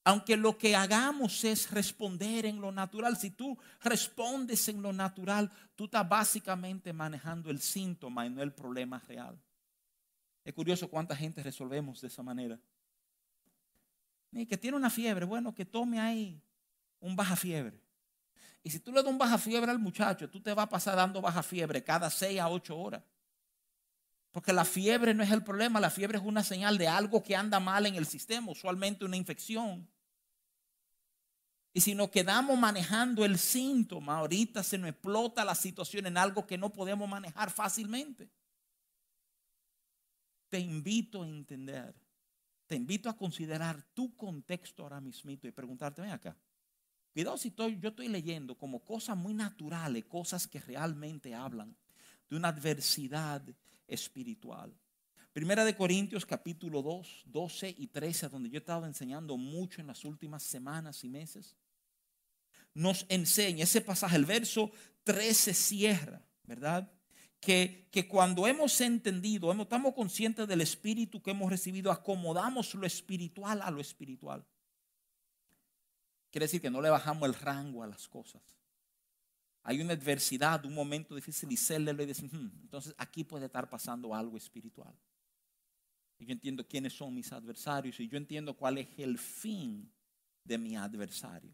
Aunque 0.04 0.37
lo 0.37 0.59
que 0.59 0.75
hagamos 0.75 1.44
es 1.44 1.71
responder 1.71 2.47
en 2.47 2.61
lo 2.61 2.73
natural, 2.73 3.16
si 3.16 3.30
tú 3.30 3.56
respondes 3.80 4.68
en 4.68 4.82
lo 4.82 4.92
natural, 4.92 5.50
tú 5.76 5.85
estás 5.85 6.09
básicamente 6.09 6.92
manejando 6.92 7.50
el 7.50 7.61
síntoma 7.61 8.26
y 8.26 8.30
no 8.30 8.42
el 8.42 8.52
problema 8.52 8.99
real. 9.06 9.40
Es 10.44 10.52
curioso 10.54 10.88
cuánta 10.88 11.14
gente 11.14 11.42
resolvemos 11.42 12.00
de 12.00 12.09
esa 12.09 12.23
manera 12.23 12.59
que 14.49 14.56
tiene 14.56 14.76
una 14.76 14.90
fiebre, 14.90 15.26
bueno, 15.26 15.54
que 15.54 15.64
tome 15.64 16.00
ahí 16.00 16.42
un 17.00 17.14
baja 17.14 17.37
fiebre. 17.37 17.78
Y 18.62 18.71
si 18.71 18.80
tú 18.80 18.92
le 18.92 19.02
das 19.02 19.11
un 19.11 19.18
baja 19.18 19.37
fiebre 19.37 19.71
al 19.71 19.78
muchacho, 19.78 20.30
tú 20.30 20.40
te 20.40 20.54
vas 20.54 20.64
a 20.64 20.68
pasar 20.68 20.97
dando 20.97 21.21
baja 21.21 21.42
fiebre 21.42 21.82
cada 21.82 22.09
6 22.09 22.40
a 22.40 22.49
8 22.49 22.76
horas. 22.76 23.02
Porque 24.30 24.52
la 24.52 24.64
fiebre 24.64 25.12
no 25.12 25.23
es 25.23 25.30
el 25.30 25.44
problema, 25.44 25.80
la 25.80 25.90
fiebre 25.90 26.16
es 26.16 26.25
una 26.25 26.42
señal 26.42 26.78
de 26.78 26.88
algo 26.88 27.23
que 27.23 27.37
anda 27.37 27.61
mal 27.61 27.85
en 27.85 27.97
el 27.97 28.06
sistema, 28.06 28.50
usualmente 28.50 29.04
una 29.04 29.16
infección. 29.16 29.87
Y 31.72 31.80
si 31.80 31.94
nos 31.94 32.10
quedamos 32.10 32.58
manejando 32.58 33.24
el 33.24 33.38
síntoma, 33.38 34.18
ahorita 34.18 34.62
se 34.62 34.76
nos 34.78 34.90
explota 34.90 35.44
la 35.44 35.54
situación 35.54 36.06
en 36.06 36.18
algo 36.18 36.46
que 36.46 36.58
no 36.58 36.70
podemos 36.70 37.08
manejar 37.08 37.50
fácilmente. 37.50 38.30
Te 40.50 40.58
invito 40.58 41.22
a 41.22 41.26
entender 41.26 41.94
te 42.72 42.76
invito 42.76 43.10
a 43.10 43.16
considerar 43.18 43.82
tu 43.92 44.16
contexto 44.16 44.82
ahora 44.82 44.98
mismo 44.98 45.30
y 45.30 45.36
preguntarte, 45.36 46.00
ven 46.00 46.10
acá. 46.10 46.34
Cuidado 47.12 47.36
si 47.36 47.48
estoy, 47.48 47.78
yo 47.78 47.90
estoy 47.90 48.08
leyendo 48.08 48.56
como 48.56 48.82
cosas 48.82 49.14
muy 49.14 49.34
naturales, 49.34 50.06
cosas 50.06 50.48
que 50.48 50.58
realmente 50.58 51.34
hablan 51.34 51.76
de 52.30 52.36
una 52.36 52.48
adversidad 52.48 53.42
espiritual. 53.86 54.74
Primera 55.32 55.64
de 55.64 55.76
Corintios 55.76 56.26
capítulo 56.26 56.82
2, 56.82 57.22
12 57.26 57.74
y 57.78 57.86
13, 57.86 58.28
donde 58.28 58.50
yo 58.50 58.56
he 58.56 58.58
estado 58.58 58.86
enseñando 58.86 59.36
mucho 59.36 59.80
en 59.80 59.86
las 59.86 60.04
últimas 60.04 60.42
semanas 60.42 61.04
y 61.04 61.08
meses, 61.08 61.56
nos 62.74 63.06
enseña 63.08 63.64
ese 63.64 63.80
pasaje, 63.80 64.16
el 64.16 64.26
verso 64.26 64.70
13 65.04 65.54
cierra, 65.54 66.22
¿verdad? 66.44 66.90
que, 67.42 68.06
cuando 68.08 68.46
hemos 68.46 68.80
entendido, 68.80 69.52
estamos 69.52 69.94
conscientes 69.94 70.46
del 70.46 70.60
espíritu 70.60 71.20
que 71.20 71.32
hemos 71.32 71.50
recibido, 71.50 71.90
acomodamos 71.90 72.72
lo 72.74 72.86
espiritual 72.86 73.60
a 73.62 73.70
lo 73.70 73.80
espiritual. 73.80 74.46
Quiere 76.30 76.44
decir 76.44 76.60
que 76.60 76.70
no 76.70 76.80
le 76.80 76.88
bajamos 76.88 77.28
el 77.28 77.34
rango 77.34 77.82
a 77.82 77.88
las 77.88 78.06
cosas. 78.06 78.42
Hay 79.64 79.80
una 79.80 79.92
adversidad, 79.92 80.64
un 80.64 80.74
momento 80.74 81.16
difícil 81.16 81.50
y 81.50 81.56
se 81.56 81.80
le 81.80 82.06
dice, 82.06 82.22
hmm, 82.26 82.60
entonces 82.62 82.94
aquí 82.96 83.24
puede 83.24 83.46
estar 83.46 83.68
pasando 83.68 84.14
algo 84.14 84.36
espiritual. 84.36 84.94
Y 86.22 86.26
yo 86.26 86.32
entiendo 86.34 86.64
quiénes 86.64 86.92
son 86.92 87.12
mis 87.12 87.32
adversarios 87.32 87.98
y 87.98 88.06
yo 88.06 88.16
entiendo 88.16 88.54
cuál 88.54 88.78
es 88.78 88.86
el 88.96 89.18
fin 89.18 89.92
de 90.44 90.56
mi 90.56 90.76
adversario. 90.76 91.52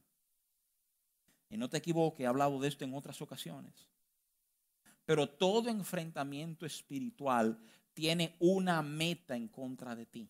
Y 1.48 1.56
no 1.56 1.70
te 1.70 1.78
equivoques, 1.78 2.20
he 2.20 2.26
hablado 2.26 2.60
de 2.60 2.68
esto 2.68 2.84
en 2.84 2.92
otras 2.92 3.22
ocasiones. 3.22 3.88
Pero 5.06 5.26
todo 5.26 5.70
enfrentamiento 5.70 6.66
espiritual 6.66 7.58
tiene 7.94 8.36
una 8.40 8.82
meta 8.82 9.34
en 9.34 9.48
contra 9.48 9.96
de 9.96 10.04
ti. 10.04 10.28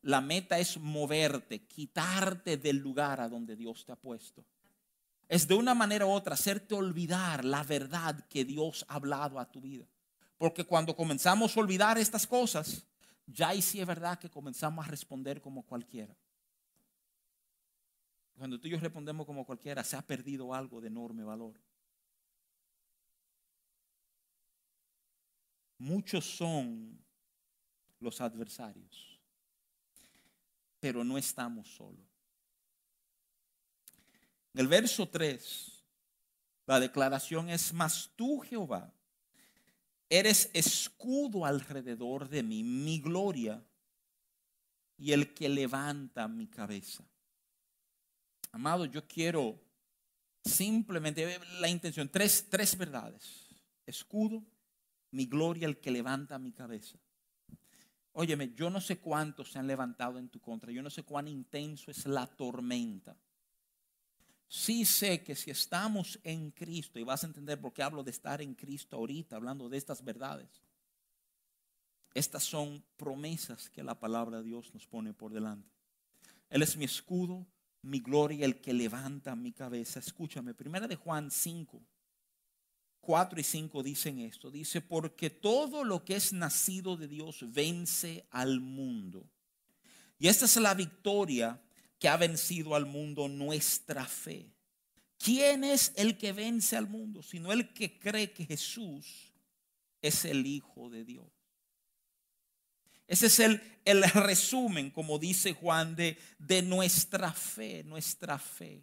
La 0.00 0.22
meta 0.22 0.58
es 0.58 0.78
moverte, 0.78 1.66
quitarte 1.66 2.56
del 2.56 2.78
lugar 2.78 3.20
a 3.20 3.28
donde 3.28 3.54
Dios 3.54 3.84
te 3.84 3.92
ha 3.92 3.96
puesto. 3.96 4.46
Es 5.28 5.46
de 5.46 5.54
una 5.56 5.74
manera 5.74 6.06
u 6.06 6.10
otra 6.10 6.36
hacerte 6.36 6.74
olvidar 6.74 7.44
la 7.44 7.64
verdad 7.64 8.26
que 8.30 8.46
Dios 8.46 8.86
ha 8.88 8.94
hablado 8.94 9.38
a 9.38 9.52
tu 9.52 9.60
vida. 9.60 9.86
Porque 10.38 10.64
cuando 10.64 10.96
comenzamos 10.96 11.54
a 11.54 11.60
olvidar 11.60 11.98
estas 11.98 12.26
cosas, 12.26 12.86
ya 13.32 13.54
y 13.54 13.62
sí 13.62 13.80
es 13.80 13.86
verdad 13.86 14.18
que 14.18 14.30
comenzamos 14.30 14.84
a 14.84 14.88
responder 14.88 15.40
como 15.40 15.64
cualquiera. 15.64 16.16
Cuando 18.36 18.58
tú 18.58 18.68
y 18.68 18.70
yo 18.70 18.78
respondemos 18.78 19.26
como 19.26 19.44
cualquiera, 19.44 19.84
se 19.84 19.96
ha 19.96 20.02
perdido 20.02 20.54
algo 20.54 20.80
de 20.80 20.88
enorme 20.88 21.22
valor. 21.22 21.60
Muchos 25.78 26.24
son 26.24 26.98
los 27.98 28.20
adversarios, 28.20 29.20
pero 30.80 31.02
no 31.02 31.18
estamos 31.18 31.68
solos. 31.74 32.06
En 34.54 34.60
el 34.60 34.68
verso 34.68 35.08
3, 35.08 35.84
la 36.66 36.78
declaración 36.78 37.48
es, 37.48 37.72
mas 37.72 38.10
tú 38.14 38.40
Jehová, 38.40 38.92
eres 40.12 40.50
escudo 40.52 41.46
alrededor 41.46 42.28
de 42.28 42.42
mí, 42.42 42.62
mi 42.62 43.00
gloria 43.00 43.64
y 44.98 45.12
el 45.12 45.32
que 45.32 45.48
levanta 45.48 46.28
mi 46.28 46.46
cabeza. 46.48 47.02
Amado, 48.52 48.84
yo 48.84 49.08
quiero 49.08 49.58
simplemente 50.44 51.40
la 51.60 51.68
intención, 51.68 52.10
tres, 52.10 52.46
tres 52.50 52.76
verdades. 52.76 53.48
Escudo, 53.86 54.44
mi 55.12 55.24
gloria 55.24 55.66
el 55.66 55.80
que 55.80 55.90
levanta 55.90 56.38
mi 56.38 56.52
cabeza. 56.52 56.98
Óyeme, 58.12 58.52
yo 58.54 58.68
no 58.68 58.82
sé 58.82 58.98
cuántos 58.98 59.50
se 59.50 59.58
han 59.58 59.66
levantado 59.66 60.18
en 60.18 60.28
tu 60.28 60.40
contra, 60.40 60.70
yo 60.70 60.82
no 60.82 60.90
sé 60.90 61.04
cuán 61.04 61.26
intenso 61.26 61.90
es 61.90 62.04
la 62.04 62.26
tormenta. 62.26 63.16
Sí 64.54 64.84
sé 64.84 65.22
que 65.22 65.34
si 65.34 65.50
estamos 65.50 66.20
en 66.22 66.50
Cristo, 66.50 66.98
y 66.98 67.04
vas 67.04 67.24
a 67.24 67.26
entender 67.26 67.58
por 67.58 67.72
qué 67.72 67.82
hablo 67.82 68.04
de 68.04 68.10
estar 68.10 68.42
en 68.42 68.52
Cristo 68.54 68.98
ahorita, 68.98 69.34
hablando 69.34 69.66
de 69.70 69.78
estas 69.78 70.04
verdades, 70.04 70.60
estas 72.12 72.44
son 72.44 72.84
promesas 72.98 73.70
que 73.70 73.82
la 73.82 73.98
palabra 73.98 74.42
de 74.42 74.44
Dios 74.44 74.74
nos 74.74 74.86
pone 74.86 75.14
por 75.14 75.32
delante. 75.32 75.70
Él 76.50 76.60
es 76.60 76.76
mi 76.76 76.84
escudo, 76.84 77.46
mi 77.80 78.00
gloria, 78.00 78.44
el 78.44 78.60
que 78.60 78.74
levanta 78.74 79.34
mi 79.34 79.52
cabeza. 79.52 80.00
Escúchame, 80.00 80.52
primera 80.52 80.86
de 80.86 80.96
Juan 80.96 81.30
5, 81.30 81.82
4 83.00 83.40
y 83.40 83.44
5 83.44 83.82
dicen 83.82 84.18
esto. 84.18 84.50
Dice, 84.50 84.82
porque 84.82 85.30
todo 85.30 85.82
lo 85.82 86.04
que 86.04 86.16
es 86.16 86.34
nacido 86.34 86.98
de 86.98 87.08
Dios 87.08 87.42
vence 87.54 88.26
al 88.30 88.60
mundo. 88.60 89.26
Y 90.18 90.28
esta 90.28 90.44
es 90.44 90.56
la 90.56 90.74
victoria 90.74 91.58
que 92.02 92.08
ha 92.08 92.16
vencido 92.16 92.74
al 92.74 92.84
mundo, 92.84 93.28
nuestra 93.28 94.04
fe. 94.04 94.50
¿Quién 95.18 95.62
es 95.62 95.92
el 95.94 96.18
que 96.18 96.32
vence 96.32 96.76
al 96.76 96.88
mundo? 96.88 97.22
Sino 97.22 97.52
el 97.52 97.72
que 97.72 98.00
cree 98.00 98.32
que 98.32 98.44
Jesús 98.44 99.32
es 100.00 100.24
el 100.24 100.44
Hijo 100.44 100.90
de 100.90 101.04
Dios. 101.04 101.30
Ese 103.06 103.26
es 103.26 103.38
el, 103.38 103.62
el 103.84 104.02
resumen, 104.02 104.90
como 104.90 105.20
dice 105.20 105.52
Juan, 105.52 105.94
de, 105.94 106.18
de 106.40 106.62
nuestra 106.62 107.32
fe, 107.32 107.84
nuestra 107.84 108.36
fe 108.36 108.82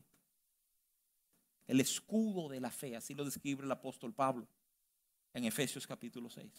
el 1.69 1.81
escudo 1.81 2.47
de 2.47 2.59
la 2.59 2.71
fe, 2.71 2.95
así 2.95 3.13
lo 3.13 3.23
describe 3.23 3.63
el 3.63 3.71
apóstol 3.71 4.11
Pablo 4.11 4.47
en 5.33 5.43
Efesios 5.43 5.85
capítulo 5.85 6.27
6. 6.27 6.49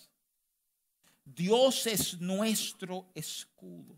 Dios 1.25 1.87
es 1.89 2.21
nuestro 2.21 3.11
escudo. 3.13 3.97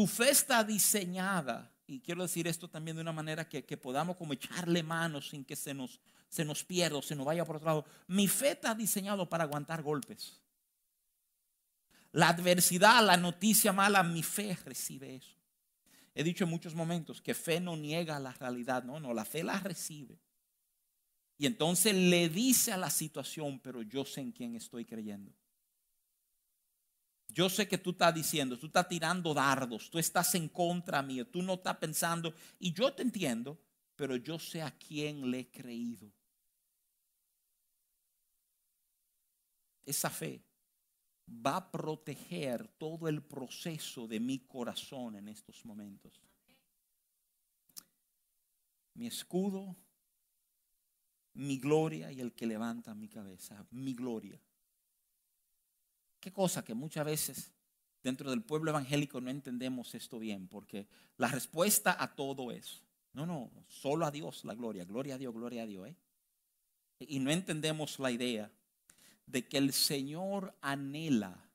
Tu 0.00 0.06
fe 0.06 0.30
está 0.30 0.64
diseñada, 0.64 1.70
y 1.86 2.00
quiero 2.00 2.22
decir 2.22 2.48
esto 2.48 2.66
también 2.70 2.96
de 2.96 3.02
una 3.02 3.12
manera 3.12 3.46
que, 3.46 3.76
podamos 3.76 4.16
echarle 4.32 4.82
manos 4.82 5.28
sin 5.28 5.44
que 5.44 5.54
se 5.54 5.74
nos, 5.74 6.00
se 6.26 6.42
nos 6.42 6.64
pierda 6.64 6.96
o 6.96 7.02
se 7.02 7.14
nos 7.14 7.26
vaya 7.26 7.44
por 7.44 7.56
otro 7.56 7.66
lado. 7.66 7.84
Mi 8.06 8.26
fe 8.26 8.52
está 8.52 8.74
diseñado 8.74 9.28
para 9.28 9.44
aguantar 9.44 9.82
golpes. 9.82 10.40
La 12.12 12.30
adversidad, 12.30 13.04
la 13.04 13.18
noticia 13.18 13.74
mala, 13.74 14.02
mi 14.02 14.22
fe 14.22 14.56
recibe 14.64 15.16
eso. 15.16 15.36
He 16.14 16.24
dicho 16.24 16.44
en 16.44 16.50
muchos 16.50 16.74
momentos 16.74 17.20
que 17.20 17.34
fe 17.34 17.60
no 17.60 17.76
niega 17.76 18.18
la 18.18 18.32
realidad, 18.32 18.82
no, 18.82 19.00
no, 19.00 19.12
la 19.12 19.26
fe 19.26 19.44
la 19.44 19.60
recibe. 19.60 20.18
Y 21.36 21.44
entonces 21.44 21.94
le 21.94 22.30
dice 22.30 22.72
a 22.72 22.78
la 22.78 22.88
situación, 22.88 23.58
pero 23.58 23.82
yo 23.82 24.06
sé 24.06 24.22
en 24.22 24.32
quién 24.32 24.56
estoy 24.56 24.86
creyendo. 24.86 25.30
Yo 27.32 27.48
sé 27.48 27.68
que 27.68 27.78
tú 27.78 27.90
estás 27.90 28.14
diciendo, 28.14 28.58
tú 28.58 28.66
estás 28.66 28.88
tirando 28.88 29.34
dardos, 29.34 29.90
tú 29.90 29.98
estás 29.98 30.34
en 30.34 30.48
contra 30.48 31.02
mío, 31.02 31.26
tú 31.26 31.42
no 31.42 31.54
estás 31.54 31.76
pensando, 31.76 32.34
y 32.58 32.72
yo 32.72 32.92
te 32.92 33.02
entiendo, 33.02 33.58
pero 33.96 34.16
yo 34.16 34.38
sé 34.38 34.62
a 34.62 34.70
quién 34.70 35.30
le 35.30 35.40
he 35.40 35.50
creído. 35.50 36.10
Esa 39.84 40.10
fe 40.10 40.42
va 41.28 41.56
a 41.56 41.70
proteger 41.70 42.66
todo 42.78 43.08
el 43.08 43.22
proceso 43.22 44.08
de 44.08 44.20
mi 44.20 44.40
corazón 44.40 45.16
en 45.16 45.28
estos 45.28 45.64
momentos. 45.64 46.20
Mi 48.94 49.06
escudo, 49.06 49.76
mi 51.34 51.58
gloria 51.58 52.10
y 52.10 52.20
el 52.20 52.32
que 52.32 52.46
levanta 52.46 52.94
mi 52.94 53.08
cabeza, 53.08 53.66
mi 53.70 53.94
gloria. 53.94 54.40
Qué 56.20 56.32
cosa 56.32 56.62
que 56.62 56.74
muchas 56.74 57.04
veces 57.04 57.50
dentro 58.02 58.30
del 58.30 58.42
pueblo 58.42 58.70
evangélico 58.70 59.20
no 59.20 59.30
entendemos 59.30 59.94
esto 59.94 60.18
bien, 60.18 60.48
porque 60.48 60.86
la 61.16 61.28
respuesta 61.28 61.96
a 61.98 62.14
todo 62.14 62.52
es, 62.52 62.82
no, 63.12 63.26
no, 63.26 63.50
solo 63.66 64.06
a 64.06 64.10
Dios 64.10 64.44
la 64.44 64.54
gloria, 64.54 64.84
gloria 64.84 65.14
a 65.14 65.18
Dios, 65.18 65.34
gloria 65.34 65.62
a 65.62 65.66
Dios. 65.66 65.88
¿eh? 65.88 65.96
Y 67.00 67.18
no 67.18 67.30
entendemos 67.30 67.98
la 67.98 68.10
idea 68.10 68.50
de 69.26 69.46
que 69.46 69.58
el 69.58 69.72
Señor 69.72 70.54
anhela 70.60 71.50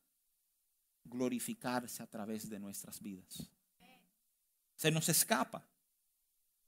glorificarse 1.04 2.02
a 2.02 2.08
través 2.08 2.50
de 2.50 2.60
nuestras 2.60 3.00
vidas. 3.02 3.50
Se 4.76 4.92
nos 4.92 5.08
escapa. 5.10 5.64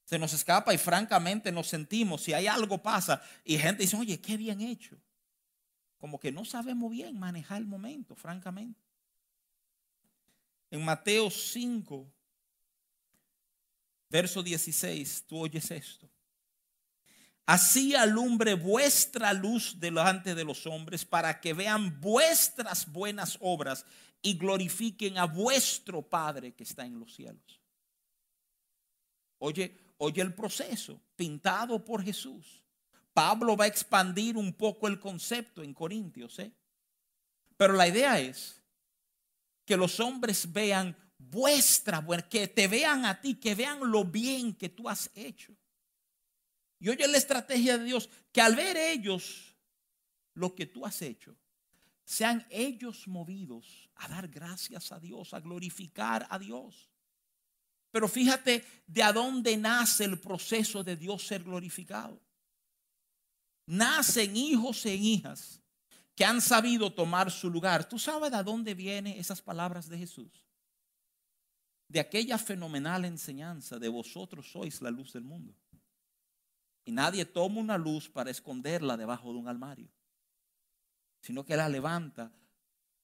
Se 0.05 0.17
nos 0.17 0.31
escapa 0.33 0.73
y 0.73 0.77
francamente 0.77 1.51
nos 1.51 1.67
sentimos, 1.67 2.21
si 2.21 2.33
hay 2.33 2.47
algo 2.47 2.81
pasa 2.81 3.21
y 3.43 3.57
gente 3.57 3.83
dice, 3.83 3.97
oye, 3.97 4.21
qué 4.21 4.37
bien 4.37 4.61
hecho. 4.61 4.97
Como 5.97 6.19
que 6.19 6.31
no 6.31 6.45
sabemos 6.45 6.91
bien 6.91 7.17
manejar 7.19 7.57
el 7.59 7.67
momento, 7.67 8.15
francamente. 8.15 8.79
En 10.69 10.83
Mateo 10.83 11.29
5, 11.29 12.07
verso 14.09 14.43
16, 14.43 15.25
tú 15.27 15.39
oyes 15.39 15.71
esto. 15.71 16.09
Así 17.45 17.95
alumbre 17.95 18.55
vuestra 18.55 19.31
luz 19.31 19.79
delante 19.79 20.35
de 20.35 20.43
los 20.43 20.67
hombres 20.67 21.05
para 21.05 21.39
que 21.39 21.53
vean 21.53 22.01
vuestras 22.01 22.91
buenas 22.91 23.37
obras 23.39 23.85
y 24.21 24.37
glorifiquen 24.37 25.17
a 25.17 25.25
vuestro 25.25 26.01
Padre 26.01 26.53
que 26.53 26.63
está 26.63 26.85
en 26.85 26.99
los 26.99 27.15
cielos. 27.15 27.61
Oye, 29.39 29.77
oye 29.97 30.21
el 30.21 30.33
proceso 30.33 30.99
pintado 31.15 31.83
por 31.85 32.03
Jesús. 32.03 32.61
Pablo 33.17 33.57
va 33.57 33.63
a 33.63 33.67
expandir 33.67 34.37
un 34.37 34.53
poco 34.53 34.87
el 34.87 34.99
concepto 34.99 35.63
en 35.63 35.73
Corintios, 35.73 36.37
¿eh? 36.37 36.53
Pero 37.57 37.73
la 37.73 37.87
idea 37.87 38.19
es 38.19 38.61
que 39.65 39.75
los 39.75 39.99
hombres 39.99 40.53
vean 40.53 40.95
vuestra, 41.17 42.05
que 42.29 42.47
te 42.47 42.67
vean 42.67 43.05
a 43.05 43.19
ti, 43.19 43.33
que 43.33 43.55
vean 43.55 43.79
lo 43.89 44.05
bien 44.05 44.53
que 44.53 44.69
tú 44.69 44.87
has 44.87 45.09
hecho. 45.15 45.51
Y 46.77 46.89
oye 46.89 47.07
la 47.07 47.17
estrategia 47.17 47.79
de 47.79 47.85
Dios, 47.85 48.07
que 48.31 48.39
al 48.39 48.55
ver 48.55 48.77
ellos 48.77 49.55
lo 50.35 50.53
que 50.53 50.67
tú 50.67 50.85
has 50.85 51.01
hecho, 51.01 51.35
sean 52.05 52.45
ellos 52.51 53.07
movidos 53.07 53.89
a 53.95 54.09
dar 54.09 54.27
gracias 54.27 54.91
a 54.91 54.99
Dios, 54.99 55.33
a 55.33 55.39
glorificar 55.39 56.27
a 56.29 56.37
Dios. 56.37 56.91
Pero 57.89 58.07
fíjate 58.07 58.63
de 58.85 59.01
a 59.01 59.11
dónde 59.11 59.57
nace 59.57 60.03
el 60.03 60.19
proceso 60.19 60.83
de 60.83 60.95
Dios 60.95 61.25
ser 61.25 61.43
glorificado. 61.43 62.26
Nacen 63.67 64.35
hijos 64.35 64.85
e 64.85 64.95
hijas 64.95 65.61
que 66.15 66.25
han 66.25 66.41
sabido 66.41 66.91
tomar 66.91 67.29
su 67.29 67.49
lugar. 67.49 67.87
¿Tú 67.87 67.99
sabes 67.99 68.31
de 68.31 68.41
dónde 68.41 68.73
vienen 68.73 69.19
esas 69.19 69.41
palabras 69.41 69.87
de 69.87 69.97
Jesús? 69.97 70.31
De 71.87 71.99
aquella 71.99 72.37
fenomenal 72.37 73.05
enseñanza 73.05 73.77
de 73.77 73.87
vosotros 73.87 74.49
sois 74.51 74.81
la 74.81 74.89
luz 74.89 75.13
del 75.13 75.23
mundo. 75.23 75.53
Y 76.85 76.91
nadie 76.91 77.25
toma 77.25 77.59
una 77.59 77.77
luz 77.77 78.09
para 78.09 78.31
esconderla 78.31 78.95
debajo 78.95 79.31
de 79.31 79.39
un 79.39 79.47
armario, 79.47 79.89
sino 81.21 81.45
que 81.45 81.57
la 81.57 81.67
levanta 81.67 82.31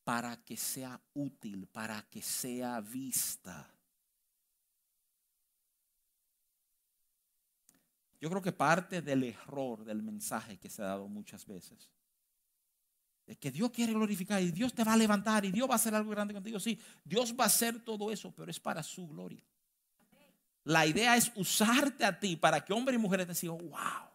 para 0.03 0.41
que 0.43 0.55
sea 0.55 1.01
útil, 1.13 1.67
para 1.67 2.01
que 2.09 2.21
sea 2.21 2.79
vista. 2.79 3.72
Yo 8.23 8.29
creo 8.29 8.41
que 8.41 8.53
parte 8.53 9.01
del 9.01 9.21
error 9.25 9.83
del 9.83 10.01
mensaje 10.01 10.57
que 10.57 10.69
se 10.69 10.81
ha 10.81 10.85
dado 10.85 11.09
muchas 11.09 11.45
veces 11.45 11.91
es 13.27 13.37
que 13.37 13.51
Dios 13.51 13.69
quiere 13.69 13.91
glorificar 13.91 14.41
y 14.41 14.49
Dios 14.49 14.73
te 14.73 14.81
va 14.85 14.93
a 14.93 14.97
levantar 14.97 15.43
y 15.43 15.51
Dios 15.51 15.67
va 15.67 15.73
a 15.73 15.75
hacer 15.75 15.93
algo 15.93 16.11
grande 16.11 16.33
contigo. 16.33 16.57
Sí, 16.57 16.79
Dios 17.03 17.35
va 17.37 17.43
a 17.43 17.47
hacer 17.47 17.83
todo 17.83 18.13
eso, 18.13 18.33
pero 18.33 18.49
es 18.49 18.61
para 18.61 18.81
su 18.81 19.09
gloria. 19.09 19.43
La 20.63 20.87
idea 20.87 21.17
es 21.17 21.33
usarte 21.35 22.05
a 22.05 22.17
ti 22.17 22.37
para 22.37 22.63
que 22.63 22.71
hombres 22.71 22.97
y 22.97 23.01
mujeres 23.01 23.27
te 23.27 23.33
digan, 23.33 23.57
wow, 23.57 24.09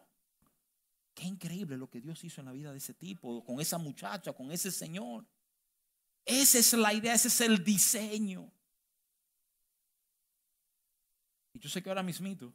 qué 1.13 1.27
increíble 1.27 1.77
lo 1.77 1.91
que 1.91 2.01
Dios 2.01 2.25
hizo 2.25 2.41
en 2.41 2.47
la 2.47 2.53
vida 2.53 2.73
de 2.73 2.79
ese 2.79 2.95
tipo, 2.95 3.45
con 3.45 3.61
esa 3.61 3.77
muchacha, 3.77 4.33
con 4.33 4.51
ese 4.51 4.71
señor. 4.71 5.27
Esa 6.25 6.59
es 6.61 6.73
la 6.73 6.95
idea, 6.95 7.13
ese 7.13 7.29
es 7.29 7.43
el 7.43 7.63
diseño. 7.63 8.51
Y 11.53 11.59
yo 11.59 11.69
sé 11.69 11.83
que 11.83 11.91
ahora 11.91 12.03
mismito, 12.03 12.55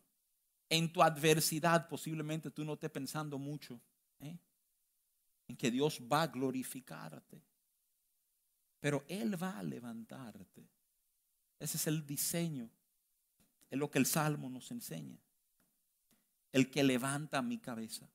en 0.70 0.92
tu 0.92 1.02
adversidad 1.04 1.88
posiblemente 1.88 2.50
tú 2.52 2.64
no 2.64 2.74
estés 2.74 2.90
pensando 2.90 3.38
mucho 3.38 3.80
¿eh? 4.20 4.38
en 5.48 5.56
que 5.56 5.70
Dios 5.70 6.02
va 6.12 6.24
a 6.24 6.28
glorificarte. 6.28 7.42
Pero 8.80 9.04
Él 9.08 9.42
va 9.42 9.60
a 9.60 9.64
levantarte. 9.64 10.68
Ese 11.60 11.78
es 11.78 11.88
el 11.88 12.06
diseño 12.06 12.70
es 13.74 13.80
lo 13.80 13.90
que 13.90 13.98
el 13.98 14.06
Salmo 14.06 14.52
nos 14.52 14.70
enseña. 14.70 15.18
El 16.52 16.70
que 16.70 16.84
levanta 16.84 17.42
mi 17.42 17.58
cabeza. 17.58 18.08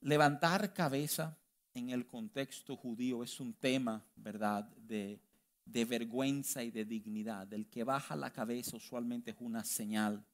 Levantar 0.00 0.72
cabeza 0.72 1.36
en 1.74 1.90
el 1.90 2.06
contexto 2.06 2.74
judío 2.74 3.22
es 3.22 3.38
un 3.38 3.52
tema, 3.52 4.02
¿verdad?, 4.16 4.64
de, 4.78 5.20
de 5.66 5.84
vergüenza 5.84 6.62
y 6.62 6.70
de 6.70 6.84
dignidad. 6.84 7.52
El 7.52 7.68
que 7.68 7.84
baja 7.84 8.16
la 8.16 8.32
cabeza 8.32 8.76
usualmente 8.76 9.32
es 9.32 9.36
una 9.40 9.64
señal 9.64 10.24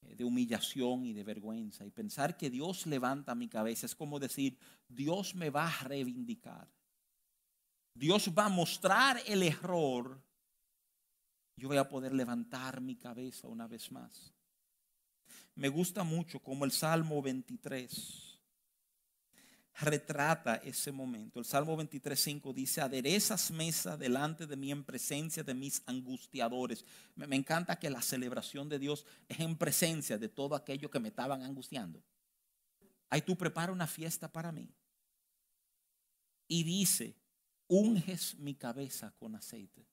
de 0.00 0.24
humillación 0.24 1.04
y 1.04 1.12
de 1.12 1.24
vergüenza. 1.24 1.84
Y 1.84 1.90
pensar 1.90 2.36
que 2.36 2.48
Dios 2.48 2.86
levanta 2.86 3.34
mi 3.34 3.48
cabeza 3.48 3.86
es 3.86 3.94
como 3.94 4.18
decir, 4.18 4.56
Dios 4.88 5.34
me 5.34 5.50
va 5.50 5.68
a 5.68 5.84
reivindicar. 5.84 6.68
Dios 7.92 8.30
va 8.36 8.46
a 8.46 8.50
mostrar 8.50 9.20
el 9.26 9.42
error. 9.42 10.22
Yo 11.56 11.68
voy 11.68 11.78
a 11.78 11.88
poder 11.88 12.12
levantar 12.14 12.80
mi 12.80 12.96
cabeza 12.96 13.48
una 13.48 13.66
vez 13.66 13.90
más. 13.90 14.32
Me 15.54 15.68
gusta 15.68 16.04
mucho 16.04 16.38
como 16.40 16.64
el 16.64 16.70
Salmo 16.70 17.20
23 17.20 18.25
retrata 19.80 20.56
ese 20.56 20.90
momento. 20.90 21.38
El 21.38 21.44
Salmo 21.44 21.76
23.5 21.76 22.54
dice, 22.54 22.80
aderezas 22.80 23.50
mesa 23.50 23.96
delante 23.96 24.46
de 24.46 24.56
mí 24.56 24.70
en 24.70 24.84
presencia 24.84 25.42
de 25.42 25.54
mis 25.54 25.82
angustiadores. 25.86 26.84
Me, 27.14 27.36
encanta 27.36 27.78
que 27.78 27.90
la 27.90 28.00
celebración 28.00 28.68
de 28.68 28.78
Dios 28.78 29.04
es 29.28 29.40
en 29.40 29.56
presencia 29.56 30.16
de 30.16 30.28
todo 30.28 30.54
aquello 30.54 30.90
que 30.90 30.98
me 30.98 31.08
estaban 31.08 31.42
angustiando. 31.42 32.02
Ahí 33.10 33.20
tú 33.20 33.36
prepara 33.36 33.70
una 33.70 33.86
fiesta 33.86 34.32
para 34.32 34.50
mí. 34.50 34.72
Y 36.48 36.64
dice, 36.64 37.14
unges 37.68 38.34
mi 38.36 38.54
cabeza 38.54 39.12
con 39.18 39.34
aceite. 39.34 39.86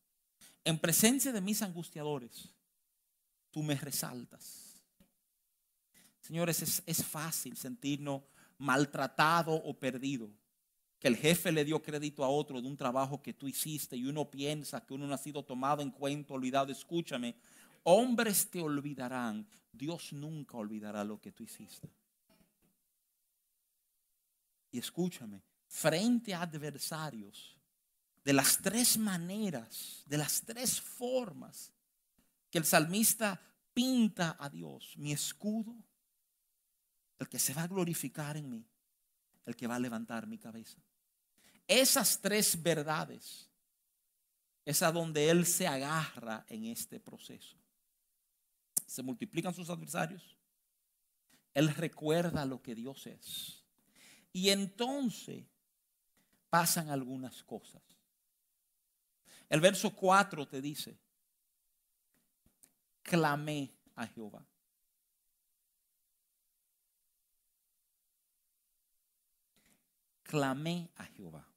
En 0.64 0.80
presencia 0.80 1.34
de 1.34 1.42
mis 1.42 1.62
angustiadores, 1.62 2.50
tú 3.52 3.62
me 3.62 3.76
resaltas. 3.76 4.82
Señores, 6.22 6.62
es, 6.62 6.82
es 6.86 7.04
fácil 7.04 7.58
sentirnos 7.58 8.22
maltratado 8.64 9.54
o 9.54 9.78
perdido. 9.78 10.30
Que 10.98 11.10
el 11.10 11.18
jefe 11.18 11.52
le 11.52 11.66
dio 11.66 11.82
crédito 11.82 12.24
a 12.24 12.30
otro 12.30 12.62
de 12.62 12.68
un 12.68 12.78
trabajo 12.78 13.22
que 13.22 13.34
tú 13.34 13.48
hiciste 13.48 13.98
y 13.98 14.06
uno 14.06 14.32
piensa 14.32 14.86
que 14.86 14.94
uno 14.94 15.06
no 15.06 15.14
ha 15.14 15.18
sido 15.18 15.44
tomado 15.44 15.82
en 15.82 15.92
cuenta, 15.92 16.34
olvidado. 16.34 16.72
Escúchame, 16.72 17.36
hombres 17.84 18.50
te 18.50 18.62
olvidarán, 18.62 19.46
Dios 19.72 20.14
nunca 20.14 20.58
olvidará 20.58 21.04
lo 21.04 21.20
que 21.20 21.34
tú 21.34 21.44
hiciste. 21.44 21.90
Y 24.72 24.80
escúchame, 24.80 25.44
frente 25.68 26.34
a 26.34 26.44
adversarios, 26.44 27.58
de 28.24 28.32
las 28.32 28.58
tres 28.60 28.98
maneras, 28.98 30.04
de 30.06 30.18
las 30.18 30.42
tres 30.42 30.80
formas 30.80 31.74
que 32.50 32.60
el 32.60 32.64
salmista 32.64 33.42
pinta 33.74 34.38
a 34.40 34.50
Dios, 34.50 34.94
mi 34.96 35.12
escudo, 35.12 35.76
el 37.24 37.30
que 37.30 37.40
se 37.40 37.54
va 37.54 37.64
a 37.64 37.68
glorificar 37.68 38.36
en 38.36 38.50
mí, 38.50 38.68
el 39.46 39.56
que 39.56 39.66
va 39.66 39.76
a 39.76 39.80
levantar 39.80 40.28
mi 40.28 40.38
cabeza. 40.38 40.78
Esas 41.66 42.20
tres 42.20 42.62
verdades 42.62 43.50
es 44.66 44.82
a 44.82 44.92
donde 44.92 45.30
Él 45.30 45.46
se 45.46 45.66
agarra 45.66 46.46
en 46.50 46.66
este 46.66 47.00
proceso. 47.00 47.58
Se 48.86 49.02
multiplican 49.02 49.54
sus 49.54 49.70
adversarios. 49.70 50.38
Él 51.54 51.74
recuerda 51.74 52.46
lo 52.46 52.62
que 52.62 52.76
Dios 52.76 53.08
es. 53.08 53.64
Y 54.34 54.50
entonces 54.50 55.46
pasan 56.50 56.90
algunas 56.90 57.42
cosas. 57.44 57.82
El 59.48 59.62
verso 59.62 59.96
4 59.96 60.46
te 60.48 60.62
dice, 60.62 60.98
clamé 63.02 63.74
a 63.96 64.08
Jehová. 64.08 64.46
Clamé 70.34 70.90
a 70.96 71.06
Jehová. 71.06 71.48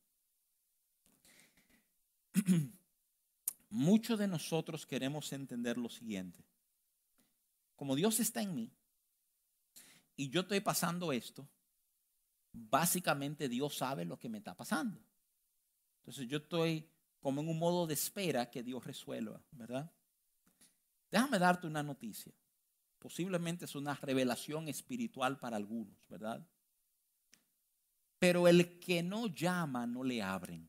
Muchos 3.71 4.19
de 4.19 4.29
nosotros 4.29 4.85
queremos 4.85 5.33
entender 5.33 5.79
lo 5.79 5.89
siguiente. 5.89 6.45
Como 7.75 7.97
Dios 7.97 8.21
está 8.21 8.43
en 8.43 8.55
mí 8.55 8.71
y 10.15 10.29
yo 10.29 10.43
estoy 10.43 10.61
pasando 10.61 11.11
esto, 11.11 11.49
básicamente 12.53 13.49
Dios 13.49 13.79
sabe 13.79 14.05
lo 14.05 14.19
que 14.19 14.29
me 14.29 14.37
está 14.37 14.55
pasando. 14.55 15.01
Entonces 16.01 16.29
yo 16.29 16.37
estoy 16.37 16.87
como 17.21 17.41
en 17.41 17.49
un 17.49 17.59
modo 17.59 17.87
de 17.87 17.95
espera 17.95 18.51
que 18.51 18.63
Dios 18.63 18.85
resuelva, 18.85 19.43
¿verdad? 19.53 19.91
Déjame 21.11 21.39
darte 21.39 21.67
una 21.67 21.83
noticia. 21.83 22.35
Posiblemente 22.99 23.65
es 23.65 23.75
una 23.75 23.95
revelación 23.95 24.69
espiritual 24.69 25.39
para 25.39 25.57
algunos, 25.57 25.97
¿verdad? 26.11 26.47
Pero 28.27 28.49
el 28.49 28.81
que 28.81 29.05
no 29.05 29.29
llama 29.29 29.87
no 29.87 30.03
le 30.03 30.21
abren. 30.21 30.69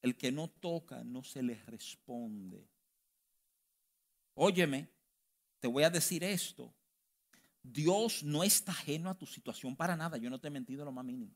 El 0.00 0.16
que 0.16 0.30
no 0.30 0.48
toca 0.48 1.02
no 1.02 1.24
se 1.24 1.42
le 1.42 1.56
responde. 1.64 2.70
Óyeme, 4.34 4.88
te 5.58 5.66
voy 5.66 5.82
a 5.82 5.90
decir 5.90 6.22
esto. 6.22 6.72
Dios 7.60 8.22
no 8.22 8.44
está 8.44 8.70
ajeno 8.70 9.10
a 9.10 9.18
tu 9.18 9.26
situación 9.26 9.74
para 9.74 9.96
nada. 9.96 10.18
Yo 10.18 10.30
no 10.30 10.40
te 10.40 10.46
he 10.46 10.52
mentido 10.52 10.84
lo 10.84 10.92
más 10.92 11.04
mínimo. 11.04 11.34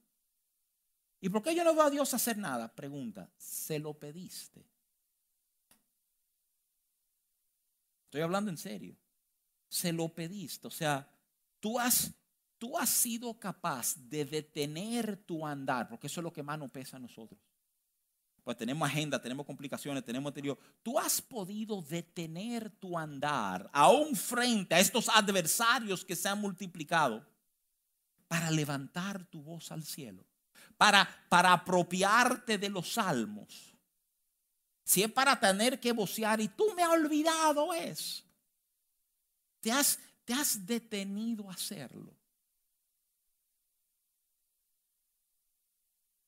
¿Y 1.20 1.28
por 1.28 1.42
qué 1.42 1.52
yo 1.52 1.64
no 1.64 1.74
veo 1.74 1.82
a 1.82 1.90
Dios 1.90 2.14
hacer 2.14 2.38
nada? 2.38 2.72
Pregunta, 2.72 3.28
¿se 3.36 3.80
lo 3.80 3.94
pediste? 3.94 4.64
Estoy 8.04 8.20
hablando 8.20 8.52
en 8.52 8.58
serio. 8.58 8.96
Se 9.68 9.92
lo 9.92 10.08
pediste. 10.08 10.68
O 10.68 10.70
sea, 10.70 11.12
tú 11.58 11.80
has 11.80 12.14
tú 12.58 12.76
has 12.78 12.90
sido 12.90 13.38
capaz 13.38 13.94
de 13.96 14.24
detener 14.24 15.16
tu 15.16 15.46
andar, 15.46 15.88
porque 15.88 16.06
eso 16.06 16.20
es 16.20 16.24
lo 16.24 16.32
que 16.32 16.42
más 16.42 16.58
nos 16.58 16.70
pesa 16.70 16.96
a 16.96 17.00
nosotros. 17.00 17.40
Pues 18.42 18.56
tenemos 18.56 18.88
agenda, 18.88 19.20
tenemos 19.20 19.44
complicaciones, 19.44 20.04
tenemos 20.04 20.30
anterior. 20.30 20.56
Tú 20.82 20.98
has 21.00 21.20
podido 21.20 21.82
detener 21.82 22.70
tu 22.70 22.96
andar 22.96 23.68
aún 23.72 24.14
frente 24.14 24.74
a 24.74 24.78
estos 24.78 25.08
adversarios 25.08 26.04
que 26.04 26.14
se 26.14 26.28
han 26.28 26.40
multiplicado 26.40 27.26
para 28.28 28.50
levantar 28.50 29.24
tu 29.26 29.42
voz 29.42 29.72
al 29.72 29.82
cielo, 29.82 30.24
para, 30.76 31.08
para 31.28 31.52
apropiarte 31.52 32.56
de 32.56 32.68
los 32.68 32.92
salmos. 32.92 33.74
Si 34.84 35.02
es 35.02 35.10
para 35.10 35.38
tener 35.40 35.80
que 35.80 35.90
vocear 35.90 36.40
y 36.40 36.46
tú 36.46 36.72
me 36.76 36.84
has 36.84 36.90
olvidado 36.90 37.74
es, 37.74 38.24
te 39.60 39.72
has, 39.72 39.98
te 40.24 40.32
has 40.32 40.64
detenido 40.64 41.50
a 41.50 41.54
hacerlo. 41.54 42.15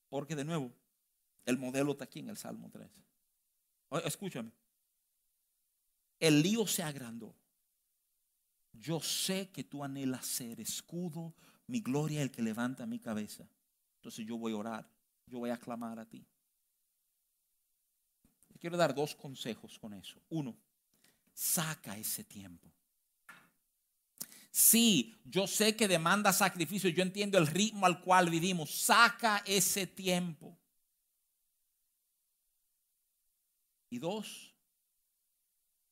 Porque 0.09 0.35
de 0.35 0.43
nuevo, 0.43 0.71
el 1.45 1.57
modelo 1.57 1.93
está 1.93 2.05
aquí 2.05 2.19
en 2.19 2.29
el 2.29 2.37
Salmo 2.37 2.69
3. 2.69 2.89
escúchame. 4.05 4.51
El 6.19 6.41
lío 6.41 6.67
se 6.67 6.83
agrandó. 6.83 7.35
Yo 8.73 8.99
sé 8.99 9.49
que 9.49 9.63
tú 9.63 9.83
anhelas 9.83 10.25
ser 10.25 10.59
escudo, 10.59 11.33
mi 11.67 11.81
gloria, 11.81 12.21
el 12.21 12.31
que 12.31 12.41
levanta 12.41 12.85
mi 12.85 12.99
cabeza. 12.99 13.47
Entonces 13.95 14.25
yo 14.25 14.37
voy 14.37 14.53
a 14.53 14.57
orar, 14.57 14.89
yo 15.25 15.39
voy 15.39 15.49
a 15.49 15.57
clamar 15.57 15.99
a 15.99 16.05
ti. 16.05 16.25
Quiero 18.59 18.75
dar 18.75 18.93
dos 18.93 19.15
consejos 19.15 19.79
con 19.79 19.93
eso. 19.93 20.21
Uno, 20.29 20.57
saca 21.33 21.97
ese 21.97 22.23
tiempo. 22.25 22.69
Sí, 24.51 25.21
yo 25.25 25.45
sé 25.47 25.75
que 25.75 25.87
demanda 25.87 26.33
sacrificio, 26.33 26.89
yo 26.89 27.03
entiendo 27.03 27.37
el 27.37 27.47
ritmo 27.47 27.85
al 27.85 28.01
cual 28.01 28.29
vivimos. 28.29 28.71
Saca 28.71 29.43
ese 29.45 29.85
tiempo. 29.85 30.57
Y 33.91 33.99
dos, 33.99 34.55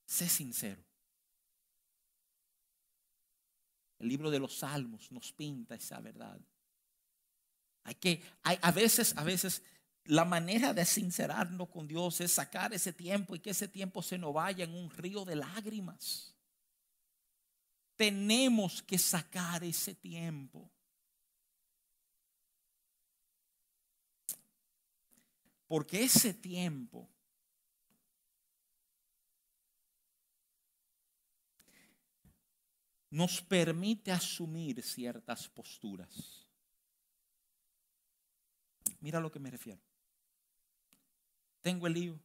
sé 0.06 0.28
sincero. 0.28 0.84
El 4.00 4.10
libro 4.10 4.30
de 4.30 4.40
los 4.40 4.58
Salmos 4.58 5.12
nos 5.12 5.32
pinta 5.32 5.76
esa 5.76 6.00
verdad. 6.00 6.40
Hay 7.84 7.96
que, 7.96 8.22
hay, 8.44 8.60
a 8.62 8.72
veces, 8.72 9.16
a 9.18 9.24
veces, 9.24 9.64
la 10.06 10.26
manera 10.26 10.74
de 10.74 10.86
sincerarnos 10.86 11.70
con 11.70 11.88
Dios 11.88 12.22
es 12.22 12.34
sacar 12.34 12.74
ese 12.74 12.94
tiempo 12.94 13.36
y 13.36 13.40
que 13.40 13.52
ese 13.52 13.68
tiempo 13.68 14.04
se 14.04 14.18
nos 14.18 14.34
vaya 14.34 14.66
en 14.66 14.74
un 14.74 14.90
río 14.92 15.26
de 15.26 15.36
lágrimas 15.36 16.37
tenemos 17.98 18.82
que 18.82 18.98
sacar 18.98 19.64
ese 19.64 19.96
tiempo. 19.96 20.72
Porque 25.68 26.04
ese 26.04 26.34
tiempo 26.34 27.10
nos 33.10 33.42
permite 33.42 34.12
asumir 34.12 34.82
ciertas 34.82 35.50
posturas. 35.50 36.48
Mira 39.02 39.18
a 39.18 39.22
lo 39.22 39.32
que 39.32 39.40
me 39.40 39.52
refiero. 39.52 39.82
Tengo 41.62 41.88
el 41.88 41.94
lío. 41.94 42.20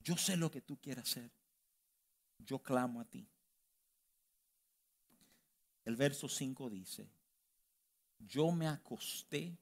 Yo 0.00 0.16
sé 0.16 0.36
lo 0.36 0.50
que 0.50 0.60
tú 0.60 0.78
quieres 0.78 1.04
hacer. 1.04 1.30
Yo 2.38 2.58
clamo 2.58 3.00
a 3.00 3.04
ti. 3.04 3.31
El 5.84 5.96
verso 5.96 6.28
5 6.28 6.70
dice, 6.70 7.08
yo 8.18 8.52
me 8.52 8.68
acosté 8.68 9.56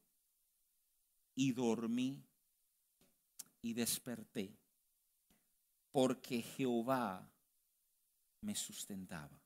y 1.35 1.53
dormí 1.53 2.23
y 3.63 3.73
desperté 3.73 4.55
porque 5.93 6.43
Jehová 6.43 7.29
me 8.43 8.55
sustentaba. 8.55 9.39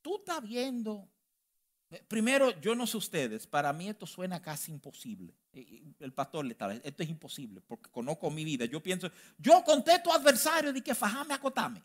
Tú 0.00 0.16
estás 0.18 0.42
viendo, 0.42 1.08
primero 2.08 2.50
yo 2.60 2.74
no 2.74 2.86
sé 2.86 2.96
ustedes, 2.96 3.46
para 3.46 3.72
mí 3.72 3.88
esto 3.88 4.06
suena 4.06 4.40
casi 4.40 4.70
imposible. 4.70 5.34
El 5.52 6.12
pastor 6.12 6.44
le 6.44 6.52
estaba, 6.52 6.74
esto 6.74 7.02
es 7.02 7.08
imposible 7.08 7.60
porque 7.60 7.90
conozco 7.90 8.30
mi 8.30 8.44
vida. 8.44 8.66
Yo 8.66 8.82
pienso, 8.82 9.10
yo 9.38 9.64
conté 9.64 9.98
tu 10.00 10.12
adversario 10.12 10.72
de 10.72 10.82
que 10.82 10.94
fajame, 10.94 11.34
acotame. 11.34 11.82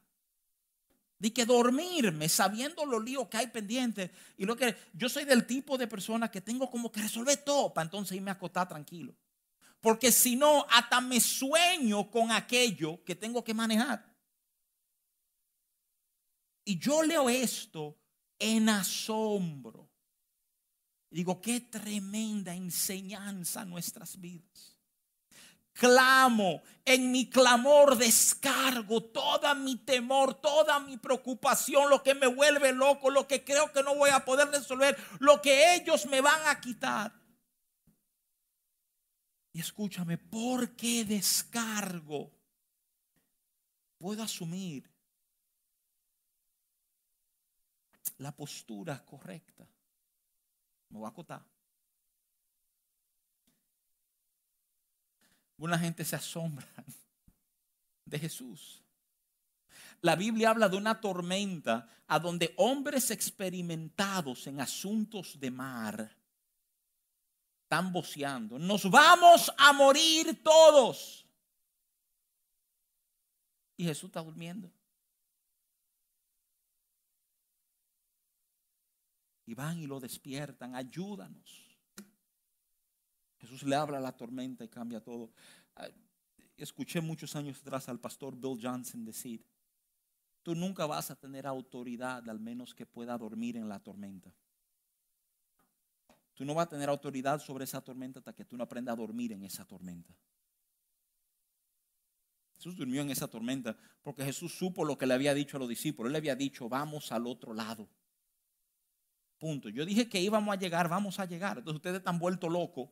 De 1.19 1.32
que 1.32 1.45
dormirme 1.45 2.29
sabiendo 2.29 2.86
lo 2.86 2.99
líos 2.99 3.27
que 3.27 3.38
hay 3.38 3.47
pendiente. 3.47 4.12
Y 4.38 4.45
lo 4.45 4.55
que 4.55 4.75
yo 4.93 5.10
soy 5.10 5.25
del 5.25 5.45
tipo 5.45 5.77
de 5.77 5.88
persona 5.88 6.32
que 6.32 6.41
tengo 6.41 6.71
como 6.71 6.91
que 6.91 7.01
resolver 7.01 7.38
todo 7.43 7.73
para 7.73 7.86
entonces 7.86 8.17
irme 8.17 8.32
a 8.32 8.36
acotar 8.36 8.67
tranquilo. 8.67 9.13
Porque 9.82 10.12
si 10.12 10.36
no, 10.36 10.65
hasta 10.69 10.99
me 11.01 11.19
sueño 11.19 12.10
con 12.10 12.32
aquello 12.32 13.03
que 13.03 13.15
tengo 13.15 13.43
que 13.43 13.53
manejar. 13.53 14.10
Y 16.65 16.77
yo 16.79 17.03
leo 17.03 17.29
esto 17.29 17.97
en 18.38 18.69
asombro. 18.69 19.89
Digo, 21.10 21.41
qué 21.41 21.62
tremenda 21.62 22.53
enseñanza 22.53 23.65
nuestras 23.65 24.19
vidas. 24.19 24.79
Clamo, 25.80 26.62
en 26.84 27.10
mi 27.10 27.30
clamor 27.30 27.98
descargo 27.98 29.02
toda 29.02 29.56
mi 29.56 29.78
temor, 29.78 30.34
toda 30.42 30.78
mi 30.82 30.98
preocupación, 30.98 31.89
lo 31.89 32.04
que 32.04 32.13
me 32.13 32.28
vuelve 32.28 32.74
loco, 32.74 33.10
lo 33.10 33.26
que 33.26 33.46
creo 33.46 33.72
que 33.72 33.82
no 33.82 33.96
voy 33.96 34.10
a 34.10 34.26
poder 34.26 34.50
resolver, 34.50 34.98
lo 35.20 35.42
que 35.42 35.76
ellos 35.76 36.06
me 36.08 36.20
van 36.20 36.42
a 36.48 36.60
quitar. 36.60 37.13
Y 39.54 39.62
escúchame, 39.62 40.18
¿por 40.18 40.76
qué 40.76 41.06
descargo? 41.06 42.30
Puedo 43.98 44.22
asumir 44.22 44.92
la 48.18 48.36
postura 48.36 49.02
correcta. 49.06 49.65
Me 50.89 51.00
voy 51.00 51.06
a 51.06 51.12
acotar. 51.12 51.59
Una 55.60 55.78
gente 55.78 56.06
se 56.06 56.15
asombra 56.15 56.67
de 58.06 58.17
Jesús. 58.17 58.82
La 60.02 60.15
Biblia 60.15 60.50
habla 60.50 60.69
de 60.69 60.78
una 60.78 61.02
tormenta 61.02 61.89
a 62.08 62.17
donde 62.17 62.54
hombres 62.58 63.12
experimentados 63.12 64.48
en 64.48 64.62
asuntos 64.62 65.38
de 65.39 65.52
mar 65.52 66.17
están 67.63 67.91
voceando. 67.91 68.58
Nos 68.58 68.89
vamos 68.89 69.52
a 69.58 69.74
morir 69.74 70.41
todos. 70.41 71.26
Y 73.76 73.84
Jesús 73.84 74.06
está 74.06 74.22
durmiendo. 74.22 74.72
Y 79.45 79.54
van 79.54 79.78
y 79.80 79.88
lo 79.88 80.00
despiertan. 80.00 80.76
Ayúdanos. 80.76 81.68
Jesús 83.39 83.63
le 83.63 83.75
habla 83.75 83.97
a 83.97 84.02
la 84.02 84.12
tormenta 84.12 84.63
y 84.63 84.69
cambia 84.69 85.02
todo. 85.02 85.32
Escuché 86.58 87.02
muchos 87.02 87.36
años 87.36 87.60
atrás 87.62 87.88
al 87.88 87.99
pastor 87.99 88.36
Bill 88.36 88.60
Johnson 88.62 89.06
decir, 89.06 89.45
tú 90.43 90.56
nunca 90.56 90.86
vas 90.86 91.10
a 91.10 91.15
tener 91.15 91.47
autoridad 91.47 92.28
al 92.30 92.39
menos 92.39 92.75
que 92.75 92.86
pueda 92.86 93.17
dormir 93.17 93.56
en 93.56 93.69
la 93.69 93.80
tormenta. 93.80 94.34
Tú 96.34 96.45
no 96.45 96.54
vas 96.54 96.67
a 96.67 96.69
tener 96.69 96.89
autoridad 96.89 97.39
sobre 97.39 97.65
esa 97.65 97.82
tormenta 97.82 98.19
hasta 98.19 98.34
que 98.34 98.45
tú 98.45 98.58
no 98.58 98.63
aprendas 98.63 98.93
a 98.93 98.97
dormir 98.97 99.32
en 99.32 99.43
esa 99.43 99.65
tormenta. 99.65 100.13
Jesús 102.56 102.75
durmió 102.75 103.02
en 103.02 103.10
esa 103.10 103.30
tormenta 103.30 103.78
porque 104.02 104.25
Jesús 104.25 104.54
supo 104.54 104.84
lo 104.84 104.97
que 104.97 105.06
le 105.06 105.13
había 105.13 105.34
dicho 105.34 105.56
a 105.56 105.60
los 105.62 105.69
discípulos. 105.69 106.10
Él 106.10 106.13
le 106.13 106.17
había 106.17 106.36
dicho, 106.36 106.67
vamos 106.67 107.12
al 107.13 107.25
otro 107.25 107.54
lado. 107.54 107.89
Punto. 109.38 109.69
Yo 109.69 109.86
dije 109.86 110.10
que 110.10 110.19
íbamos 110.19 110.54
a 110.54 110.60
llegar, 110.60 110.89
vamos 110.89 111.19
a 111.19 111.25
llegar. 111.25 111.58
Entonces 111.58 111.78
ustedes 111.78 111.99
están 111.99 112.19
vueltos 112.19 112.52
locos. 112.52 112.89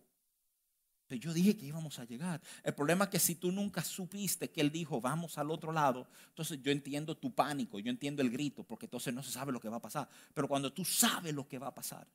Yo 1.10 1.34
dije 1.34 1.58
que 1.58 1.66
íbamos 1.66 2.00
a 2.00 2.06
llegar. 2.06 2.42
El 2.64 2.76
problema 2.76 3.06
es 3.06 3.12
que 3.12 3.20
si 3.20 3.36
tú 3.36 3.52
nunca 3.52 3.82
supiste 3.82 4.52
que 4.52 4.60
Él 4.60 4.72
dijo, 4.72 5.00
vamos 5.00 5.38
al 5.38 5.50
otro 5.52 5.72
lado, 5.72 6.08
entonces 6.28 6.62
yo 6.62 6.72
entiendo 6.72 7.16
tu 7.16 7.34
pánico, 7.34 7.80
yo 7.80 7.90
entiendo 7.90 8.22
el 8.22 8.30
grito, 8.30 8.64
porque 8.64 8.88
entonces 8.88 9.14
no 9.14 9.24
se 9.24 9.32
sabe 9.32 9.54
lo 9.54 9.60
que 9.62 9.70
va 9.70 9.78
a 9.78 9.82
pasar. 9.82 10.10
Pero 10.34 10.48
cuando 10.48 10.74
tú 10.74 10.84
sabes 10.84 11.34
lo 11.34 11.48
que 11.48 11.60
va 11.60 11.68
a 11.68 11.74
pasar, 11.74 12.06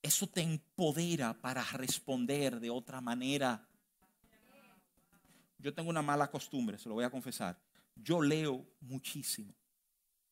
eso 0.00 0.28
te 0.28 0.42
empodera 0.42 1.34
para 1.34 1.64
responder 1.72 2.60
de 2.60 2.70
otra 2.70 3.00
manera. 3.00 3.66
Yo 5.58 5.74
tengo 5.74 5.90
una 5.90 6.02
mala 6.02 6.30
costumbre, 6.30 6.78
se 6.78 6.88
lo 6.88 6.94
voy 6.94 7.04
a 7.04 7.10
confesar. 7.10 7.58
Yo 7.96 8.22
leo 8.22 8.64
muchísimo. 8.80 9.54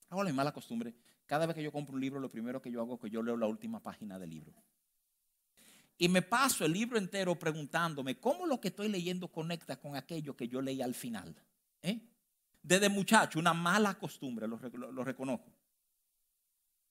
Hago 0.08 0.22
la 0.22 0.32
mala 0.32 0.52
costumbre. 0.52 0.94
Cada 1.26 1.46
vez 1.46 1.54
que 1.54 1.62
yo 1.62 1.70
compro 1.70 1.94
un 1.94 2.00
libro, 2.00 2.18
lo 2.18 2.30
primero 2.30 2.60
que 2.60 2.70
yo 2.70 2.80
hago 2.80 2.94
es 2.94 3.00
que 3.00 3.10
yo 3.10 3.22
leo 3.22 3.36
la 3.36 3.46
última 3.46 3.80
página 3.80 4.18
del 4.18 4.30
libro. 4.30 4.52
Y 6.00 6.08
me 6.08 6.22
paso 6.22 6.64
el 6.64 6.72
libro 6.72 6.96
entero 6.96 7.38
preguntándome 7.38 8.18
cómo 8.18 8.46
lo 8.46 8.58
que 8.58 8.68
estoy 8.68 8.88
leyendo 8.88 9.28
conecta 9.28 9.78
con 9.78 9.96
aquello 9.96 10.34
que 10.34 10.48
yo 10.48 10.62
leí 10.62 10.80
al 10.80 10.94
final. 10.94 11.36
¿Eh? 11.82 12.00
Desde 12.62 12.88
muchacho, 12.88 13.38
una 13.38 13.52
mala 13.52 13.92
costumbre, 13.98 14.48
lo 14.48 15.04
reconozco. 15.04 15.52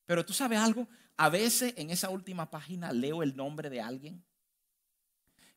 Pero 0.06 0.24
tú 0.24 0.32
sabes 0.32 0.60
algo, 0.60 0.88
a 1.18 1.28
veces 1.28 1.74
en 1.76 1.90
esa 1.90 2.12
última 2.12 2.52
página 2.52 2.94
leo 2.94 3.24
el 3.24 3.36
nombre 3.36 3.72
de 3.72 3.82
alguien 3.82 4.24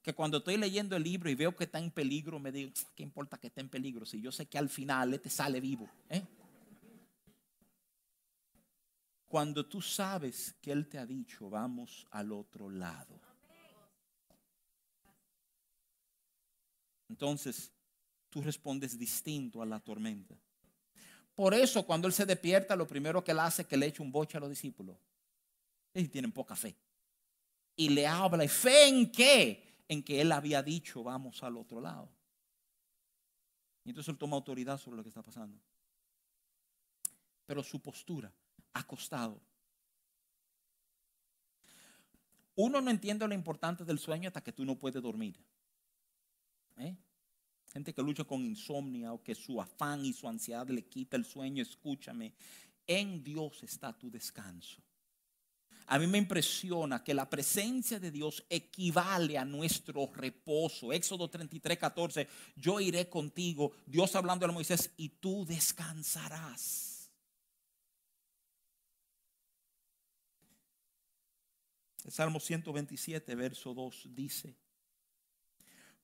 que 0.01 0.15
cuando 0.15 0.39
estoy 0.39 0.57
leyendo 0.57 0.97
el 0.97 1.03
libro 1.03 1.29
y 1.29 1.35
veo 1.35 1.55
que 1.55 1.65
está 1.65 1.79
en 1.79 1.91
peligro, 1.91 2.39
me 2.39 2.53
digo, 2.53 2.73
¿qué 2.95 3.03
importa 3.03 3.37
que 3.37 3.49
esté 3.49 3.61
en 3.61 3.69
peligro? 3.69 4.07
Si 4.07 4.19
yo 4.19 4.33
sé 4.33 4.47
que 4.47 4.57
al 4.57 4.71
final 4.71 5.13
este 5.13 5.29
sale 5.29 5.61
vivo. 5.61 5.91
¿eh? 6.09 6.25
Cuando 9.27 9.67
tú 9.67 9.83
sabes 9.83 10.55
que 10.63 10.73
Él 10.73 10.89
te 10.89 10.99
ha 10.99 11.05
dicho, 11.05 11.51
vamos 11.51 12.07
al 12.11 12.33
otro 12.33 12.71
lado. 12.71 13.21
Entonces, 17.13 17.71
tú 18.31 18.41
respondes 18.41 18.99
distinto 18.99 19.61
a 19.61 19.67
la 19.67 19.79
tormenta. 19.79 20.35
Por 21.35 21.53
eso 21.53 21.85
cuando 21.85 22.09
él 22.09 22.15
se 22.15 22.25
despierta, 22.25 22.75
lo 22.75 22.87
primero 22.87 23.23
que 23.23 23.33
él 23.33 23.39
hace 23.39 23.63
es 23.63 23.69
que 23.69 23.77
le 23.77 23.85
echa 23.85 24.03
un 24.03 24.11
boche 24.11 24.39
a 24.39 24.41
los 24.41 24.49
discípulos. 24.49 24.97
Ellos 25.93 26.11
tienen 26.11 26.33
poca 26.33 26.57
fe. 26.57 26.75
Y 27.77 27.91
le 27.91 28.07
habla. 28.07 28.45
¿Y 28.45 28.49
fe 28.49 28.89
en 28.89 29.13
qué? 29.13 29.85
En 29.89 30.03
que 30.03 30.23
él 30.23 30.33
había 30.33 30.63
dicho, 30.63 31.03
vamos 31.03 31.43
al 31.43 31.59
otro 31.59 31.83
lado. 31.83 32.09
Y 33.85 33.91
entonces 33.91 34.11
él 34.11 34.19
toma 34.19 34.37
autoridad 34.37 34.79
sobre 34.79 34.97
lo 34.97 35.03
que 35.03 35.11
está 35.11 35.23
pasando. 35.23 35.59
Pero 37.45 37.63
su 37.63 37.79
postura, 37.79 38.33
acostado. 38.73 39.39
Uno 42.55 42.81
no 42.81 42.91
entiende 42.91 43.29
lo 43.29 43.35
importante 43.35 43.85
del 43.85 43.99
sueño 43.99 44.29
hasta 44.29 44.43
que 44.43 44.53
tú 44.53 44.65
no 44.65 44.79
puedes 44.79 45.03
dormir. 45.03 45.39
¿Eh? 46.79 46.97
gente 47.73 47.95
que 47.95 48.03
lucha 48.03 48.25
con 48.25 48.45
insomnio 48.45 49.15
o 49.15 49.23
que 49.23 49.35
su 49.35 49.61
afán 49.61 50.05
y 50.05 50.13
su 50.13 50.29
ansiedad 50.29 50.69
le 50.69 50.85
quita 50.85 51.17
el 51.17 51.25
sueño, 51.25 51.63
escúchame, 51.63 52.35
en 52.87 53.25
Dios 53.25 53.63
está 53.63 53.97
tu 53.97 54.11
descanso. 54.11 54.83
A 55.87 55.99
mí 55.99 56.07
me 56.07 56.19
impresiona 56.19 57.03
que 57.03 57.15
la 57.15 57.29
presencia 57.29 57.99
de 57.99 58.11
Dios 58.11 58.45
equivale 58.49 59.37
a 59.37 59.45
nuestro 59.45 60.11
reposo. 60.15 60.93
Éxodo 60.93 61.29
33, 61.29 61.79
14, 61.79 62.29
yo 62.57 62.81
iré 62.81 63.09
contigo, 63.09 63.73
Dios 63.87 64.15
hablando 64.15 64.47
a 64.47 64.53
Moisés, 64.53 64.91
y 64.97 65.09
tú 65.09 65.45
descansarás. 65.45 67.11
El 72.05 72.11
Salmo 72.11 72.41
127, 72.41 73.35
verso 73.35 73.75
2 73.75 74.09
dice, 74.15 74.57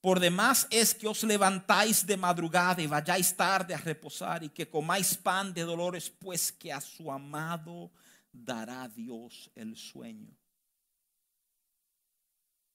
por 0.00 0.20
demás 0.20 0.66
es 0.70 0.94
que 0.94 1.08
os 1.08 1.22
levantáis 1.24 2.06
de 2.06 2.16
madrugada 2.16 2.80
y 2.80 2.86
vayáis 2.86 3.36
tarde 3.36 3.74
a 3.74 3.78
reposar 3.78 4.44
y 4.44 4.48
que 4.48 4.68
comáis 4.68 5.16
pan 5.16 5.52
de 5.52 5.62
dolores, 5.62 6.08
pues 6.08 6.52
que 6.52 6.72
a 6.72 6.80
su 6.80 7.10
amado 7.10 7.90
dará 8.32 8.88
Dios 8.88 9.50
el 9.54 9.76
sueño. 9.76 10.36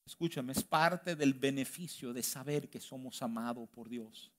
Escúchame, 0.06 0.52
es 0.52 0.64
parte 0.64 1.16
del 1.16 1.34
beneficio 1.34 2.12
de 2.12 2.22
saber 2.22 2.70
que 2.70 2.80
somos 2.80 3.22
amados 3.22 3.70
por 3.70 3.88
Dios. 3.88 4.32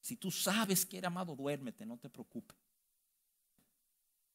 Si 0.00 0.16
tú 0.16 0.30
sabes 0.30 0.86
que 0.86 0.98
eres 0.98 1.08
amado, 1.08 1.36
duérmete, 1.36 1.84
no 1.84 1.98
te 1.98 2.08
preocupes. 2.08 2.56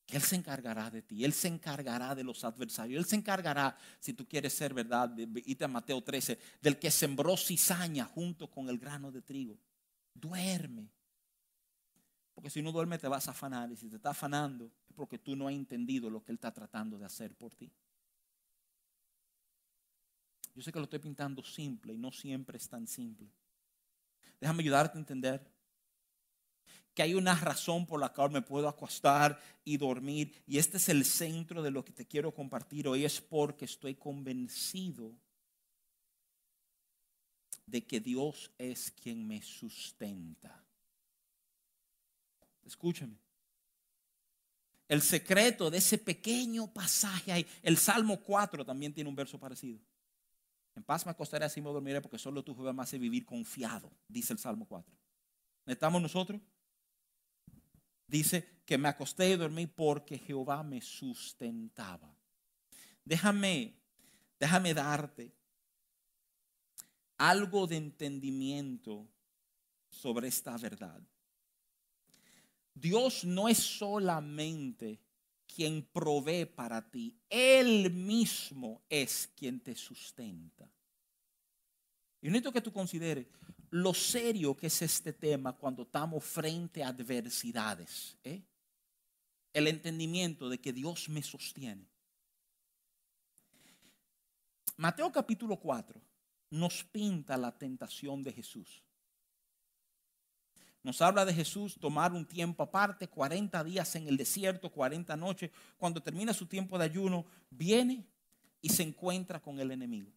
Él 0.08 0.22
se 0.22 0.36
encargará 0.36 0.90
de 0.90 1.02
ti, 1.02 1.24
Él 1.24 1.34
se 1.34 1.48
encargará 1.48 2.14
de 2.14 2.24
los 2.24 2.44
adversarios, 2.44 3.00
Él 3.00 3.10
se 3.10 3.16
encargará, 3.16 3.78
si 4.00 4.14
tú 4.14 4.28
quieres 4.28 4.54
ser 4.54 4.74
verdad, 4.74 5.10
de, 5.10 5.58
a 5.62 5.68
Mateo 5.68 6.04
13, 6.04 6.40
del 6.62 6.78
que 6.78 6.92
sembró 6.92 7.38
cizaña 7.38 8.06
junto 8.06 8.50
con 8.50 8.70
el 8.70 8.78
grano 8.78 9.12
de 9.12 9.22
trigo. 9.22 9.58
Duerme. 10.14 10.90
Porque 12.34 12.50
si 12.50 12.62
no 12.62 12.72
duerme 12.72 12.98
te 12.98 13.08
vas 13.08 13.28
a 13.28 13.32
afanar 13.32 13.72
y 13.72 13.78
si 13.78 13.90
te 13.90 13.96
está 13.96 14.10
afanando 14.10 14.72
es 14.88 14.96
porque 14.96 15.18
tú 15.18 15.36
no 15.36 15.48
has 15.48 15.54
entendido 15.54 16.10
lo 16.10 16.24
que 16.24 16.32
Él 16.32 16.36
está 16.36 16.52
tratando 16.52 16.98
de 16.98 17.06
hacer 17.06 17.36
por 17.36 17.56
ti. 17.56 17.72
Yo 20.56 20.62
sé 20.62 20.72
que 20.72 20.80
lo 20.80 20.84
estoy 20.84 21.00
pintando 21.00 21.44
simple 21.44 21.94
y 21.94 21.98
no 21.98 22.12
siempre 22.12 22.58
es 22.58 22.68
tan 22.68 22.86
simple. 22.86 23.28
Déjame 24.40 24.62
ayudarte 24.62 24.98
a 24.98 25.02
entender 25.02 25.53
que 26.94 27.02
hay 27.02 27.14
una 27.14 27.36
razón 27.36 27.86
por 27.86 28.00
la 28.00 28.14
cual 28.14 28.32
me 28.32 28.42
puedo 28.42 28.68
acostar 28.68 29.40
y 29.64 29.78
dormir. 29.78 30.44
Y 30.46 30.58
este 30.58 30.78
es 30.78 30.90
el 30.90 31.06
centro 31.06 31.64
de 31.64 31.72
lo 31.72 31.84
que 31.84 31.92
te 31.92 32.06
quiero 32.06 32.34
compartir 32.34 32.88
hoy. 32.88 33.06
Es 33.06 33.20
porque 33.20 33.66
estoy 33.66 33.96
convencido 33.96 35.12
de 37.66 37.86
que 37.86 38.00
Dios 38.00 38.52
es 38.58 38.92
quien 38.92 39.28
me 39.28 39.42
sustenta. 39.42 40.64
Escúchame. 42.64 43.18
El 44.88 45.02
secreto 45.02 45.72
de 45.72 45.80
ese 45.80 45.98
pequeño 45.98 46.72
pasaje 46.72 47.32
ahí, 47.32 47.48
el 47.64 47.78
Salmo 47.78 48.22
4 48.22 48.64
también 48.64 48.94
tiene 48.94 49.10
un 49.10 49.16
verso 49.16 49.40
parecido. 49.40 49.80
En 50.76 50.84
paz 50.84 51.06
me 51.06 51.12
acostaré, 51.12 51.46
así 51.46 51.62
me 51.62 51.70
dormiré, 51.70 52.02
porque 52.02 52.18
solo 52.18 52.44
tú 52.44 52.56
me 52.56 52.82
hace 52.82 52.98
vivir 52.98 53.26
confiado, 53.26 53.92
dice 54.08 54.34
el 54.34 54.40
Salmo 54.40 54.66
4. 54.68 54.94
¿Estamos 55.66 56.02
nosotros? 56.02 56.42
Dice 58.14 58.62
que 58.64 58.78
me 58.78 58.90
acosté 58.90 59.32
y 59.32 59.36
dormí 59.38 59.66
porque 59.66 60.20
Jehová 60.20 60.62
me 60.62 60.80
sustentaba. 60.82 62.16
Déjame, 63.04 63.74
déjame 64.40 64.76
darte 64.76 65.34
algo 67.18 67.66
de 67.66 67.78
entendimiento 67.78 69.10
sobre 69.90 70.28
esta 70.28 70.56
verdad. 70.58 71.02
Dios 72.76 73.26
no 73.26 73.50
es 73.50 73.58
solamente 73.58 75.00
quien 75.48 75.82
provee 75.82 76.46
para 76.46 76.88
ti, 76.88 77.18
Él 77.28 77.92
mismo 77.92 78.84
es 78.90 79.28
quien 79.36 79.60
te 79.60 79.74
sustenta. 79.74 80.72
Y 82.22 82.28
necesito 82.28 82.54
que 82.54 82.62
tú 82.62 82.72
consideres 82.72 83.26
lo 83.74 83.92
serio 83.92 84.56
que 84.56 84.68
es 84.68 84.82
este 84.84 85.14
tema 85.14 85.54
cuando 85.54 85.82
estamos 85.82 86.24
frente 86.24 86.84
a 86.84 86.90
adversidades. 86.90 88.16
¿eh? 88.24 88.44
El 89.52 89.68
entendimiento 89.68 90.48
de 90.48 90.60
que 90.60 90.72
Dios 90.72 91.10
me 91.10 91.24
sostiene. 91.24 91.88
Mateo 94.78 95.12
capítulo 95.12 95.56
4 95.58 96.00
nos 96.52 96.84
pinta 96.84 97.36
la 97.36 97.52
tentación 97.58 98.22
de 98.22 98.34
Jesús. 98.34 98.84
Nos 100.84 101.02
habla 101.02 101.26
de 101.26 101.34
Jesús 101.34 101.76
tomar 101.80 102.14
un 102.14 102.28
tiempo 102.28 102.62
aparte, 102.62 103.08
40 103.08 103.64
días 103.64 103.96
en 103.96 104.08
el 104.08 104.18
desierto, 104.18 104.72
40 104.72 105.18
noches. 105.18 105.50
Cuando 105.78 106.00
termina 106.00 106.32
su 106.32 106.46
tiempo 106.46 106.78
de 106.78 106.86
ayuno, 106.86 107.26
viene 107.50 108.06
y 108.62 108.70
se 108.70 108.84
encuentra 108.84 109.42
con 109.42 109.60
el 109.60 109.72
enemigo. 109.72 110.12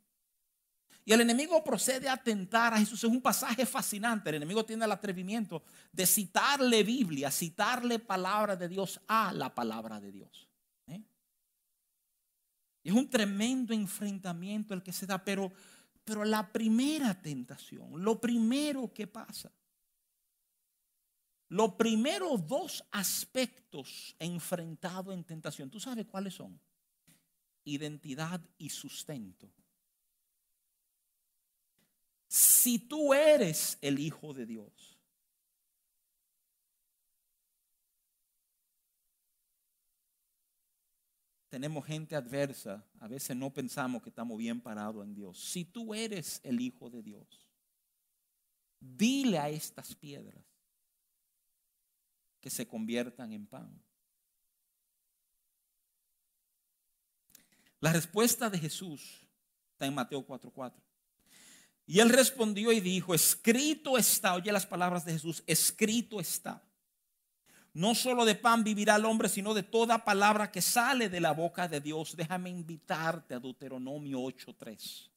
Y 1.04 1.12
el 1.12 1.20
enemigo 1.20 1.62
procede 1.62 2.08
a 2.08 2.16
tentar 2.16 2.74
a 2.74 2.78
Jesús. 2.78 3.04
Es 3.04 3.10
un 3.10 3.22
pasaje 3.22 3.64
fascinante. 3.64 4.30
El 4.30 4.36
enemigo 4.36 4.64
tiene 4.64 4.84
el 4.84 4.92
atrevimiento 4.92 5.62
de 5.92 6.04
citarle 6.04 6.82
Biblia, 6.82 7.30
citarle 7.30 7.98
palabra 7.98 8.56
de 8.56 8.68
Dios 8.68 9.00
a 9.06 9.32
la 9.32 9.54
palabra 9.54 10.00
de 10.00 10.10
Dios. 10.10 10.48
¿eh? 10.88 11.00
Es 12.82 12.92
un 12.92 13.08
tremendo 13.08 13.72
enfrentamiento 13.72 14.74
el 14.74 14.82
que 14.82 14.92
se 14.92 15.06
da, 15.06 15.24
pero 15.24 15.52
pero 16.06 16.24
la 16.24 16.52
primera 16.52 17.20
tentación, 17.20 18.00
lo 18.04 18.20
primero 18.20 18.94
que 18.94 19.08
pasa, 19.08 19.50
los 21.48 21.74
primeros 21.74 22.46
dos 22.46 22.84
aspectos 22.92 24.14
enfrentados 24.20 25.12
en 25.12 25.24
tentación, 25.24 25.68
¿tú 25.68 25.80
sabes 25.80 26.06
cuáles 26.06 26.34
son? 26.34 26.60
Identidad 27.64 28.40
y 28.56 28.68
sustento. 28.68 29.52
Si 32.66 32.80
tú 32.80 33.14
eres 33.14 33.78
el 33.80 34.00
Hijo 34.00 34.34
de 34.34 34.44
Dios, 34.44 34.98
tenemos 41.48 41.86
gente 41.86 42.16
adversa, 42.16 42.84
a 42.98 43.06
veces 43.06 43.36
no 43.36 43.54
pensamos 43.54 44.02
que 44.02 44.08
estamos 44.08 44.36
bien 44.36 44.60
parados 44.60 45.04
en 45.04 45.14
Dios. 45.14 45.38
Si 45.38 45.64
tú 45.64 45.94
eres 45.94 46.40
el 46.42 46.60
Hijo 46.60 46.90
de 46.90 47.04
Dios, 47.04 47.48
dile 48.80 49.38
a 49.38 49.48
estas 49.48 49.94
piedras 49.94 50.44
que 52.40 52.50
se 52.50 52.66
conviertan 52.66 53.32
en 53.32 53.46
pan. 53.46 53.80
La 57.78 57.92
respuesta 57.92 58.50
de 58.50 58.58
Jesús 58.58 59.24
está 59.70 59.86
en 59.86 59.94
Mateo 59.94 60.26
4:4. 60.26 60.85
Y 61.86 62.00
él 62.00 62.10
respondió 62.10 62.72
y 62.72 62.80
dijo, 62.80 63.14
escrito 63.14 63.96
está, 63.96 64.34
oye 64.34 64.50
las 64.50 64.66
palabras 64.66 65.04
de 65.04 65.12
Jesús, 65.12 65.44
escrito 65.46 66.20
está. 66.20 66.62
No 67.72 67.94
solo 67.94 68.24
de 68.24 68.34
pan 68.34 68.64
vivirá 68.64 68.96
el 68.96 69.04
hombre, 69.04 69.28
sino 69.28 69.54
de 69.54 69.62
toda 69.62 70.04
palabra 70.04 70.50
que 70.50 70.62
sale 70.62 71.08
de 71.08 71.20
la 71.20 71.32
boca 71.32 71.68
de 71.68 71.80
Dios. 71.80 72.16
Déjame 72.16 72.48
invitarte 72.48 73.34
a 73.34 73.38
Deuteronomio 73.38 74.18
8:3. 74.20 75.10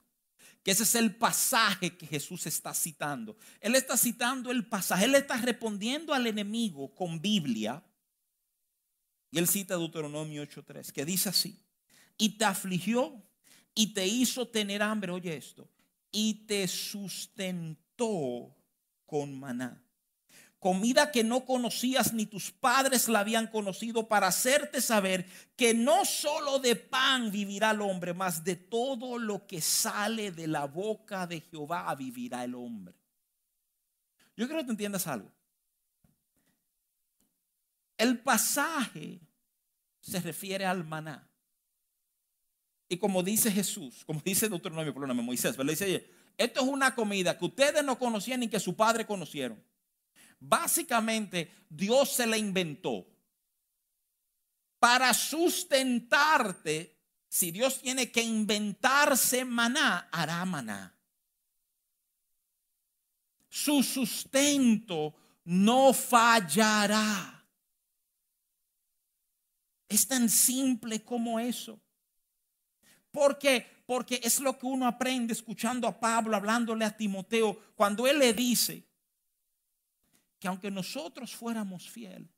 Que 0.61 0.71
ese 0.71 0.83
es 0.83 0.93
el 0.95 1.15
pasaje 1.15 1.95
que 1.95 2.05
Jesús 2.05 2.45
está 2.45 2.73
citando. 2.73 3.37
Él 3.61 3.75
está 3.75 3.95
citando 3.95 4.51
el 4.51 4.67
pasaje, 4.67 5.05
él 5.05 5.15
está 5.15 5.37
respondiendo 5.37 6.13
al 6.13 6.27
enemigo 6.27 6.93
con 6.93 7.21
Biblia. 7.21 7.81
Y 9.31 9.39
él 9.39 9.47
cita 9.47 9.77
Deuteronomio 9.77 10.43
8:3, 10.43 10.91
que 10.91 11.05
dice 11.05 11.29
así: 11.29 11.63
"Y 12.17 12.37
te 12.37 12.43
afligió 12.43 13.23
y 13.73 13.93
te 13.93 14.05
hizo 14.05 14.49
tener 14.49 14.81
hambre, 14.81 15.13
oye 15.13 15.37
esto, 15.37 15.69
y 16.11 16.45
te 16.45 16.67
sustentó 16.67 18.55
con 19.05 19.39
maná." 19.39 19.83
comida 20.59 21.11
que 21.11 21.23
no 21.23 21.45
conocías 21.45 22.13
ni 22.13 22.25
tus 22.25 22.51
padres 22.51 23.07
la 23.07 23.21
habían 23.21 23.47
conocido, 23.47 24.07
para 24.07 24.27
hacerte 24.27 24.81
saber 24.81 25.25
que 25.55 25.73
no 25.73 26.05
solo 26.05 26.59
de 26.59 26.75
pan 26.75 27.31
vivirá 27.31 27.71
el 27.71 27.81
hombre, 27.81 28.13
mas 28.13 28.43
de 28.43 28.55
todo 28.55 29.17
lo 29.17 29.47
que 29.47 29.61
sale 29.61 30.31
de 30.31 30.47
la 30.47 30.65
boca 30.65 31.25
de 31.25 31.41
Jehová 31.41 31.93
vivirá 31.95 32.43
el 32.43 32.55
hombre. 32.55 32.95
Yo 34.35 34.47
quiero 34.47 34.61
que 34.61 34.65
te 34.65 34.71
entiendas 34.71 35.07
algo. 35.07 35.31
El 37.97 38.19
pasaje 38.19 39.19
se 39.99 40.19
refiere 40.21 40.65
al 40.65 40.85
maná. 40.85 41.28
Y 42.89 42.97
como 42.97 43.21
dice 43.21 43.51
Jesús, 43.51 44.03
como 44.03 44.19
dice 44.25 44.49
Deuteronomio, 44.49 44.91
perdóname, 44.91 45.21
Moisés, 45.21 45.55
le 45.55 45.71
dice, 45.71 46.09
esto 46.35 46.61
es 46.61 46.67
una 46.67 46.95
comida 46.95 47.37
que 47.37 47.45
ustedes 47.45 47.83
no 47.83 47.99
conocían 47.99 48.39
ni 48.39 48.47
que 48.47 48.59
su 48.59 48.75
padre 48.75 49.05
conocieron. 49.05 49.63
Básicamente, 50.39 51.51
Dios 51.69 52.13
se 52.13 52.25
la 52.25 52.35
inventó. 52.35 53.05
Para 54.79 55.13
sustentarte, 55.13 56.97
si 57.27 57.51
Dios 57.51 57.79
tiene 57.79 58.11
que 58.11 58.23
inventarse 58.23 59.45
maná, 59.45 60.09
hará 60.11 60.43
maná. 60.45 60.95
Su 63.49 63.83
sustento 63.83 65.13
no 65.43 65.93
fallará. 65.93 67.45
Es 69.87 70.07
tan 70.07 70.27
simple 70.27 71.03
como 71.03 71.39
eso. 71.39 71.79
Porque 73.11 73.79
porque 73.89 74.21
es 74.21 74.39
lo 74.39 74.55
que 74.55 74.67
uno 74.67 74.85
aprende 74.85 75.33
escuchando 75.33 75.87
a 75.87 75.99
Pablo 75.99 76.35
hablándole 76.35 76.85
a 76.85 76.95
Timoteo 76.95 77.59
cuando 77.75 78.05
él 78.05 78.19
le 78.19 78.35
dice 78.35 78.83
que 80.39 80.47
aunque 80.47 80.69
nosotros 80.69 81.35
fuéramos 81.35 81.89
fiel, 81.89 82.29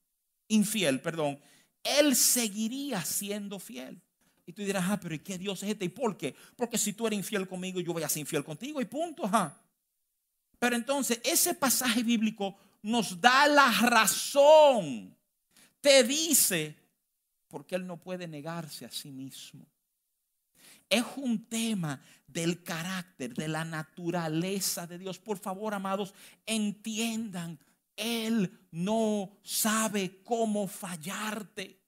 infiel, 0.47 1.01
perdón, 1.01 1.41
Él 1.83 2.15
seguiría 2.15 3.03
siendo 3.03 3.59
fiel. 3.59 4.01
Y 4.45 4.53
tú 4.53 4.63
dirás, 4.63 4.85
ah, 4.87 4.99
pero 5.01 5.13
¿y 5.13 5.19
qué 5.19 5.37
Dios 5.37 5.61
es 5.63 5.71
este? 5.71 5.83
¿Y 5.83 5.89
por 5.89 6.15
qué? 6.15 6.35
Porque 6.55 6.77
si 6.77 6.93
tú 6.93 7.05
eres 7.05 7.19
infiel 7.19 7.45
conmigo, 7.47 7.81
yo 7.81 7.91
voy 7.91 8.03
a 8.03 8.09
ser 8.09 8.21
infiel 8.21 8.45
contigo 8.45 8.79
y 8.79 8.85
punto. 8.85 9.29
Pero 10.57 10.75
entonces 10.77 11.19
ese 11.21 11.53
pasaje 11.53 12.01
bíblico 12.01 12.55
nos 12.81 13.19
da 13.19 13.45
la 13.47 13.69
razón. 13.81 15.13
Te 15.81 16.05
dice, 16.05 16.77
porque 17.49 17.75
Él 17.75 17.85
no 17.85 17.97
puede 17.97 18.25
negarse 18.25 18.85
a 18.85 18.89
sí 18.89 19.11
mismo. 19.11 19.65
Es 20.91 21.05
un 21.15 21.45
tema 21.45 21.99
del 22.27 22.61
carácter, 22.61 23.33
de 23.33 23.47
la 23.47 23.65
naturaleza 23.65 24.85
de 24.85 24.99
Dios. 24.99 25.17
Por 25.17 25.39
favor, 25.39 25.73
amados, 25.73 26.13
entiendan 26.45 27.57
él 27.95 28.67
no 28.71 29.37
sabe 29.43 30.21
cómo 30.23 30.67
fallarte. 30.67 31.79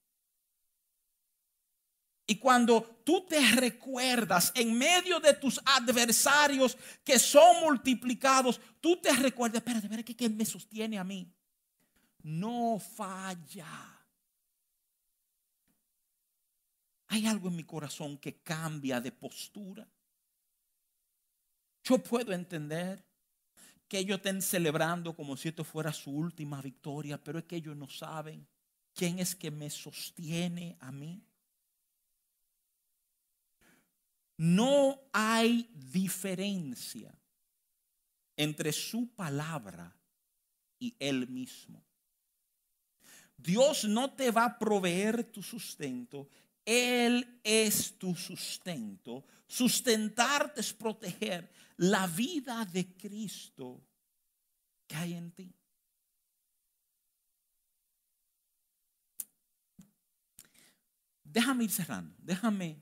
Y 2.25 2.37
cuando 2.37 3.01
tú 3.03 3.25
te 3.27 3.39
recuerdas 3.51 4.51
en 4.55 4.77
medio 4.77 5.19
de 5.19 5.33
tus 5.33 5.59
adversarios 5.65 6.77
que 7.03 7.19
son 7.19 7.61
multiplicados, 7.61 8.61
tú 8.79 8.97
te 8.97 9.11
recuerdas, 9.11 9.57
espérate, 9.57 9.87
espérate, 9.87 10.15
que 10.15 10.29
me 10.29 10.45
sostiene 10.45 10.97
a 10.97 11.03
mí. 11.03 11.29
No 12.21 12.79
falla. 12.79 13.92
Hay 17.13 17.27
algo 17.27 17.47
en 17.47 17.55
mi 17.55 17.63
corazón 17.63 18.17
que 18.17 18.41
cambia 18.41 18.99
de 18.99 19.11
postura. 19.11 19.87
Yo 21.83 21.99
puedo 21.99 22.33
entender 22.33 23.05
que 23.87 23.99
ellos 23.99 24.17
estén 24.17 24.41
celebrando 24.41 25.15
como 25.15 25.37
si 25.37 25.49
esto 25.49 25.63
fuera 25.63 25.93
su 25.93 26.09
última 26.09 26.59
victoria, 26.59 27.23
pero 27.23 27.37
es 27.37 27.45
que 27.45 27.57
ellos 27.57 27.77
no 27.77 27.87
saben 27.87 28.47
quién 28.95 29.19
es 29.19 29.35
que 29.35 29.51
me 29.51 29.69
sostiene 29.69 30.75
a 30.79 30.91
mí. 30.91 31.23
No 34.37 34.99
hay 35.11 35.69
diferencia 35.71 37.13
entre 38.35 38.73
su 38.73 39.13
palabra 39.13 39.95
y 40.79 40.95
él 40.97 41.27
mismo. 41.27 41.85
Dios 43.37 43.83
no 43.83 44.11
te 44.15 44.31
va 44.31 44.45
a 44.45 44.57
proveer 44.57 45.25
tu 45.25 45.43
sustento, 45.43 46.27
Él 46.65 47.39
es 47.43 47.97
tu 47.97 48.15
sustento. 48.15 49.25
Sustentarte 49.47 50.61
es 50.61 50.73
proteger 50.73 51.51
la 51.77 52.07
vida 52.07 52.65
de 52.65 52.95
Cristo 52.95 53.81
que 54.87 54.95
hay 54.95 55.13
en 55.13 55.31
ti. 55.31 55.53
Déjame 61.23 61.63
ir 61.63 61.71
cerrando, 61.71 62.15
déjame, 62.19 62.79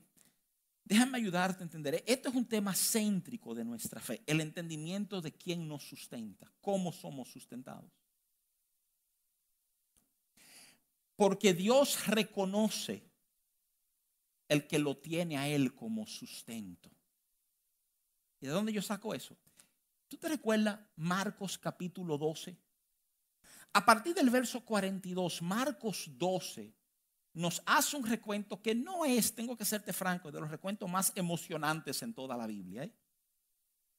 déjame 0.84 1.16
ayudarte 1.16 1.62
a 1.62 1.64
entender. 1.64 2.04
Esto 2.06 2.28
es 2.28 2.34
un 2.34 2.44
tema 2.44 2.74
céntrico 2.74 3.54
de 3.54 3.64
nuestra 3.64 3.98
fe, 3.98 4.22
el 4.26 4.42
entendimiento 4.42 5.22
de 5.22 5.32
quién 5.32 5.66
nos 5.66 5.88
sustenta, 5.88 6.52
cómo 6.60 6.92
somos 6.92 7.30
sustentados. 7.30 7.90
Porque 11.16 11.54
Dios 11.54 12.06
reconoce 12.06 13.11
el 14.52 14.66
que 14.66 14.78
lo 14.78 14.96
tiene 14.96 15.38
a 15.38 15.48
Él 15.48 15.74
como 15.74 16.06
sustento. 16.06 16.90
¿Y 18.40 18.46
de 18.46 18.52
dónde 18.52 18.72
yo 18.72 18.82
saco 18.82 19.14
eso? 19.14 19.36
¿Tú 20.08 20.16
te 20.16 20.28
recuerdas 20.28 20.78
Marcos 20.96 21.56
capítulo 21.56 22.18
12? 22.18 22.56
A 23.72 23.84
partir 23.84 24.14
del 24.14 24.28
verso 24.28 24.60
42, 24.60 25.40
Marcos 25.40 26.10
12 26.18 26.74
nos 27.34 27.62
hace 27.64 27.96
un 27.96 28.06
recuento 28.06 28.60
que 28.60 28.74
no 28.74 29.06
es, 29.06 29.34
tengo 29.34 29.56
que 29.56 29.64
serte 29.64 29.94
franco, 29.94 30.30
de 30.30 30.40
los 30.40 30.50
recuentos 30.50 30.90
más 30.90 31.12
emocionantes 31.14 32.02
en 32.02 32.12
toda 32.12 32.36
la 32.36 32.46
Biblia. 32.46 32.84
¿eh? 32.84 32.92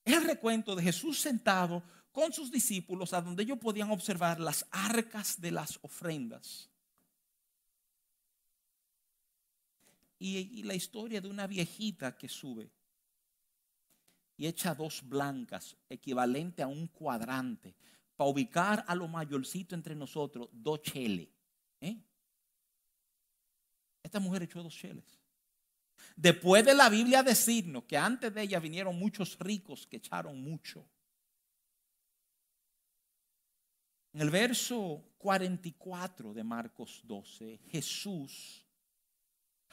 Es 0.05 0.17
el 0.17 0.25
recuento 0.25 0.75
de 0.75 0.83
Jesús 0.83 1.19
sentado 1.19 1.81
con 2.11 2.31
sus 2.31 2.51
discípulos 2.51 3.13
a 3.13 3.21
donde 3.21 3.41
ellos 3.41 3.57
podían 3.57 3.89
observar 3.89 4.39
las 4.39 4.67
arcas 4.69 5.41
de 5.41 5.49
las 5.49 5.79
ofrendas. 5.81 6.69
Y, 10.25 10.63
la 10.63 10.73
historia 10.73 11.19
de 11.19 11.27
una 11.27 11.47
viejita 11.47 12.17
que 12.17 12.29
sube 12.29 12.71
y 14.37 14.47
echa 14.47 14.73
dos 14.73 15.01
blancas, 15.07 15.75
equivalente 15.89 16.63
a 16.63 16.67
un 16.67 16.87
cuadrante, 16.87 17.75
para 18.15 18.29
ubicar 18.29 18.85
a 18.87 18.95
lo 18.95 19.07
mayorcito 19.07 19.75
entre 19.75 19.95
nosotros, 19.95 20.47
dos 20.51 20.81
cheles. 20.81 21.27
¿eh? 21.81 21.97
Esta 24.01 24.19
mujer 24.19 24.43
echó 24.43 24.63
dos 24.63 24.73
cheles. 24.73 25.19
Después 26.15 26.65
de 26.65 26.73
la 26.73 26.89
Biblia 26.89 27.21
decirnos 27.21 27.83
que 27.83 27.97
antes 27.97 28.33
de 28.33 28.43
ella 28.43 28.59
vinieron 28.59 28.97
muchos 28.97 29.37
ricos 29.39 29.85
que 29.85 29.97
echaron 29.97 30.41
mucho. 30.41 30.87
En 34.13 34.21
el 34.21 34.29
verso 34.29 35.03
44 35.17 36.33
de 36.33 36.43
Marcos 36.43 37.01
12, 37.03 37.59
Jesús 37.67 38.62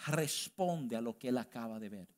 responde 0.06 0.96
a 0.96 1.00
lo 1.00 1.18
que 1.18 1.28
él 1.28 1.38
acaba 1.38 1.78
de 1.78 1.88
ver. 1.88 2.08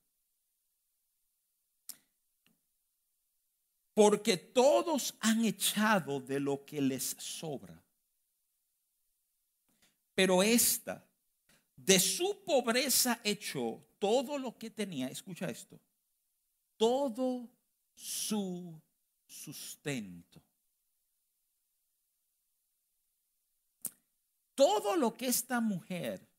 Porque 3.95 4.37
todos 4.37 5.14
han 5.20 5.45
echado 5.45 6.20
de 6.20 6.41
lo 6.41 6.64
que 6.64 6.80
les 6.80 7.14
sobra. 7.18 7.83
Pero 10.14 10.43
esta, 10.43 11.05
de 11.76 12.01
su 12.01 12.43
pobreza 12.45 13.20
echó 13.22 13.85
todo 13.99 14.39
lo 14.39 14.57
que 14.57 14.70
tenía, 14.70 15.09
escucha 15.09 15.51
esto, 15.51 15.78
todo 16.76 17.49
su 17.95 18.80
sustento. 19.26 20.43
Todo 24.55 24.97
lo 24.97 25.14
que 25.14 25.26
esta 25.26 25.61
mujer 25.61 26.32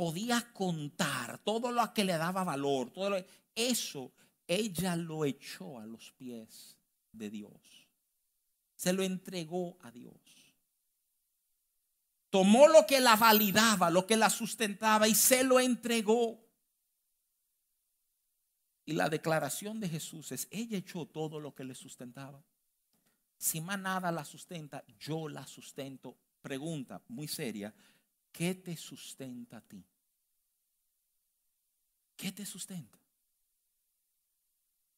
podía 0.00 0.50
contar, 0.54 1.40
todo 1.44 1.70
lo 1.70 1.92
que 1.92 2.04
le 2.04 2.16
daba 2.16 2.42
valor, 2.42 2.90
todo 2.90 3.22
eso 3.54 4.10
ella 4.46 4.96
lo 4.96 5.26
echó 5.26 5.78
a 5.78 5.84
los 5.84 6.12
pies 6.12 6.74
de 7.12 7.28
Dios. 7.28 7.52
Se 8.76 8.94
lo 8.94 9.02
entregó 9.02 9.76
a 9.82 9.90
Dios. 9.90 10.14
Tomó 12.30 12.66
lo 12.66 12.86
que 12.86 12.98
la 12.98 13.16
validaba, 13.16 13.90
lo 13.90 14.06
que 14.06 14.16
la 14.16 14.30
sustentaba 14.30 15.06
y 15.06 15.14
se 15.14 15.44
lo 15.44 15.60
entregó. 15.60 16.40
Y 18.86 18.94
la 18.94 19.10
declaración 19.10 19.80
de 19.80 19.90
Jesús 19.90 20.32
es, 20.32 20.48
ella 20.50 20.78
echó 20.78 21.04
todo 21.04 21.38
lo 21.38 21.54
que 21.54 21.64
le 21.64 21.74
sustentaba. 21.74 22.42
Si 23.36 23.60
más 23.60 23.78
nada 23.78 24.10
la 24.10 24.24
sustenta, 24.24 24.82
yo 24.98 25.28
la 25.28 25.46
sustento. 25.46 26.16
Pregunta 26.40 27.02
muy 27.08 27.28
seria, 27.28 27.74
¿qué 28.32 28.54
te 28.54 28.76
sustenta 28.76 29.58
a 29.58 29.60
ti? 29.60 29.84
¿Qué 32.16 32.32
te 32.32 32.44
sustenta? 32.44 32.98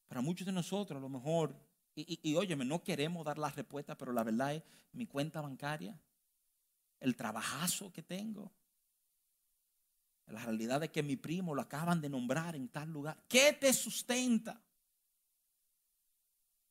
Para 0.09 0.21
muchos 0.21 0.47
de 0.47 0.53
nosotros, 0.53 0.99
a 0.99 1.01
lo 1.01 1.09
mejor, 1.09 1.55
y, 1.95 2.19
y, 2.23 2.35
óyeme, 2.35 2.65
no 2.65 2.83
queremos 2.83 3.25
dar 3.25 3.39
la 3.39 3.51
respuesta, 3.51 3.97
pero 3.97 4.13
la 4.13 4.25
verdad 4.25 4.55
es 4.55 4.63
mi 4.93 5.07
cuenta 5.07 5.41
bancaria, 5.41 5.99
el 7.01 7.17
trabajazo 7.17 7.93
que 7.93 8.03
tengo, 8.03 8.53
la 10.27 10.45
realidad 10.45 10.81
de 10.81 10.91
que 10.91 11.03
mi 11.03 11.17
primo 11.17 11.55
lo 11.55 11.63
acaban 11.63 12.01
de 12.01 12.09
nombrar 12.09 12.57
en 12.57 12.69
tal 12.69 12.91
lugar. 12.91 13.23
¿Qué 13.29 13.53
te 13.53 13.73
sustenta? 13.73 14.61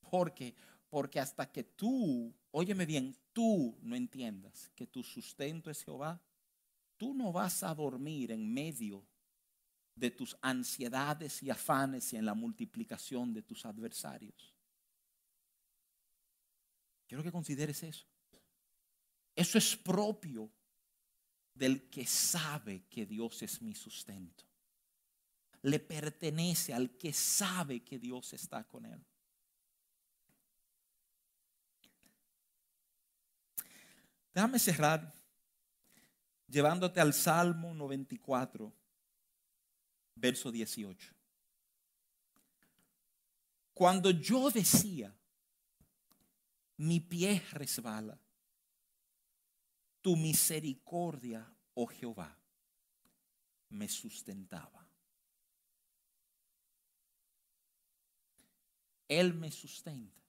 Porque, 0.10 0.56
porque 0.90 1.20
hasta 1.20 1.52
que 1.52 1.64
tú, 1.64 2.34
óyeme 2.52 2.86
bien, 2.86 3.16
tú 3.32 3.78
no 3.82 3.96
entiendas 3.96 4.72
que 4.76 4.88
tu 4.88 5.04
sustento 5.04 5.70
es 5.70 5.84
Jehová, 5.84 6.20
tú 7.02 7.16
no 7.16 7.32
vas 7.32 7.64
a 7.64 7.74
dormir 7.74 8.32
en 8.32 8.54
medio 8.54 9.04
de 9.96 10.12
tus 10.12 10.38
ansiedades 10.40 11.42
y 11.42 11.50
afanes 11.50 12.14
y 12.14 12.18
en 12.18 12.26
la 12.28 12.36
multiplicación 12.36 13.34
de 13.34 13.42
tus 13.42 13.66
adversarios. 13.66 14.54
Quiero 17.08 17.24
que 17.24 17.32
consideres 17.32 17.82
eso. 17.82 18.06
Eso 19.36 19.58
es 19.58 19.76
propio 19.76 20.52
del 21.56 21.90
que 21.90 22.06
sabe 22.06 22.84
que 22.84 23.08
Dios 23.08 23.42
es 23.42 23.64
mi 23.64 23.74
sustento. 23.74 24.46
Le 25.64 25.80
pertenece 25.80 26.72
al 26.72 26.98
que 26.98 27.14
sabe 27.14 27.84
que 27.84 27.98
Dios 27.98 28.32
está 28.34 28.64
con 28.64 28.86
él. 28.86 29.04
Déjame 34.36 34.60
cerrar 34.60 35.21
llevándote 36.52 37.00
al 37.00 37.14
Salmo 37.14 37.74
94 37.74 38.72
verso 40.16 40.52
18. 40.52 41.14
Cuando 43.74 44.12
yo 44.12 44.52
decía, 44.52 45.16
mi 46.78 47.00
pie 47.00 47.42
resbala, 47.52 48.20
tu 50.02 50.16
misericordia, 50.16 51.48
oh 51.76 51.88
Jehová, 51.88 52.38
me 53.70 53.88
sustentaba. 53.88 54.86
Él 59.08 59.34
me 59.34 59.52
sustenta. 59.52 60.22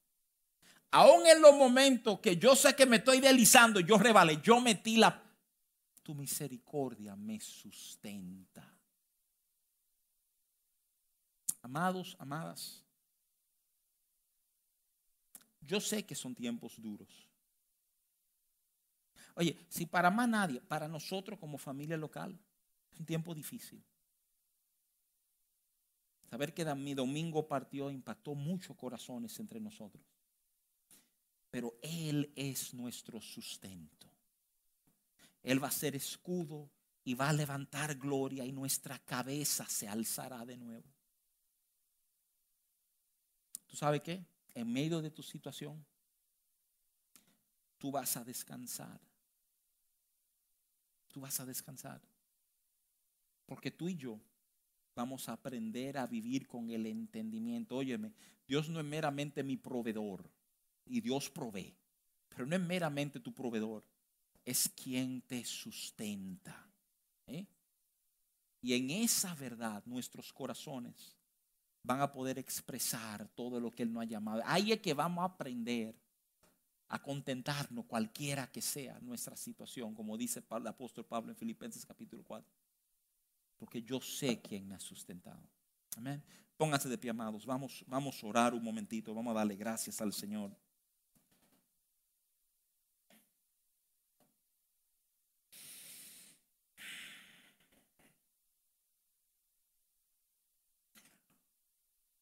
Aún 0.91 1.27
en 1.27 1.41
los 1.41 1.55
momentos 1.55 2.21
que 2.21 2.37
yo 2.37 2.55
sé 2.55 2.75
que 2.75 2.85
me 2.85 2.97
estoy 2.97 3.21
deslizando, 3.21 3.81
yo 3.81 3.97
rebalé, 3.97 4.41
yo 4.43 4.61
metí 4.61 4.97
la... 4.97 5.22
Tu 6.03 6.15
misericordia 6.15 7.15
me 7.17 7.39
sustenta. 7.41 8.69
Amados, 11.63 12.17
amadas, 12.19 12.83
yo 15.61 15.81
sé 15.81 16.05
que 16.05 16.15
son 16.15 16.35
tiempos 16.35 16.81
duros. 16.81 17.29
Oye, 19.35 19.57
si 19.69 19.87
para 19.87 20.11
más 20.11 20.29
nadie, 20.29 20.61
para 20.61 20.89
nosotros 20.89 21.39
como 21.39 21.57
familia 21.57 21.97
local, 21.97 22.39
es 22.91 23.01
un 23.01 23.07
tiempo 23.07 23.35
difícil. 23.35 23.83
Saber 26.29 26.53
que 26.53 26.65
mi 26.75 26.95
domingo 26.95 27.47
partió 27.47 27.91
impactó 27.91 28.35
muchos 28.35 28.77
corazones 28.77 29.39
entre 29.39 29.61
nosotros. 29.61 30.03
Pero 31.51 31.75
Él 31.83 32.33
es 32.35 32.73
nuestro 32.73 33.21
sustento. 33.21 34.12
Él 35.43 35.63
va 35.63 35.69
a 35.69 35.73
ser 35.73 35.97
escudo 35.97 36.71
y 37.05 37.15
va 37.15 37.29
a 37.29 37.33
levantar 37.33 37.97
gloria 37.97 38.45
y 38.45 38.53
nuestra 38.53 38.99
cabeza 38.99 39.67
se 39.69 39.89
alzará 39.89 40.45
de 40.45 40.57
nuevo. 40.57 40.87
¿Tú 43.67 43.77
sabes 43.77 44.03
qué? 44.03 44.25
en 44.55 44.73
medio 44.73 45.01
de 45.01 45.11
tu 45.11 45.23
situación, 45.23 45.85
tú 47.79 47.91
vas 47.91 48.17
a 48.17 48.25
descansar. 48.25 49.01
Tú 51.11 51.21
vas 51.21 51.39
a 51.41 51.47
descansar. 51.47 52.01
Porque 53.47 53.71
tú 53.71 53.89
y 53.89 53.97
yo 53.97 54.21
vamos 54.95 55.29
a 55.29 55.33
aprender 55.33 55.99
a 55.99 56.07
vivir 56.07 56.47
con 56.47 56.71
el 56.71 56.87
entendimiento. 56.87 57.77
Óyeme, 57.77 58.13
Dios 58.47 58.69
no 58.69 58.81
es 58.81 58.87
meramente 58.87 59.43
mi 59.43 59.57
proveedor 59.57 60.31
y 60.87 61.01
Dios 61.01 61.31
provee, 61.31 61.77
pero 62.29 62.47
no 62.47 62.57
es 62.57 62.63
meramente 62.63 63.21
tu 63.21 63.35
proveedor, 63.35 63.85
es 64.45 64.69
quien 64.69 65.23
te 65.23 65.45
sustenta. 65.45 66.71
¿eh? 67.27 67.47
Y 68.61 68.75
en 68.75 68.91
esa 68.91 69.35
verdad 69.35 69.83
nuestros 69.87 70.33
corazones 70.33 71.17
van 71.83 72.01
a 72.01 72.13
poder 72.13 72.39
expresar 72.39 73.29
todo 73.35 73.59
lo 73.59 73.71
que 73.71 73.83
Él 73.83 73.93
nos 73.93 74.03
ha 74.03 74.07
llamado. 74.07 74.43
Ahí 74.45 74.73
es 74.73 74.81
que 74.81 74.95
vamos 74.95 75.23
a 75.23 75.27
aprender 75.27 75.97
a 76.89 77.01
contentarnos 77.01 77.87
cualquiera 77.87 78.51
que 78.51 78.61
sea 78.61 79.01
nuestra 79.01 79.35
situación, 79.35 79.95
como 79.95 80.17
dice 80.17 80.45
el 80.49 80.67
apóstol 80.67 81.07
Pablo 81.07 81.31
en 81.33 81.37
Filipenses 81.37 81.87
capítulo 81.87 82.23
4. 82.23 82.49
Porque 83.59 83.83
yo 83.83 84.01
sé 84.01 84.41
quién 84.41 84.69
me 84.69 84.75
ha 84.75 84.81
sustentado. 84.81 85.43
Amén. 85.97 86.23
Pónganse 86.57 86.89
de 86.89 86.99
pie, 86.99 87.11
amados. 87.11 87.47
Vamos, 87.47 87.85
vamos 87.87 88.23
a 88.23 88.27
orar 88.27 88.55
un 88.55 88.63
momentito. 88.63 89.15
Vamos 89.15 89.33
a 89.33 89.39
darle 89.39 89.57
gracias 89.57 90.01
al 90.01 90.13
Señor. 90.13 90.55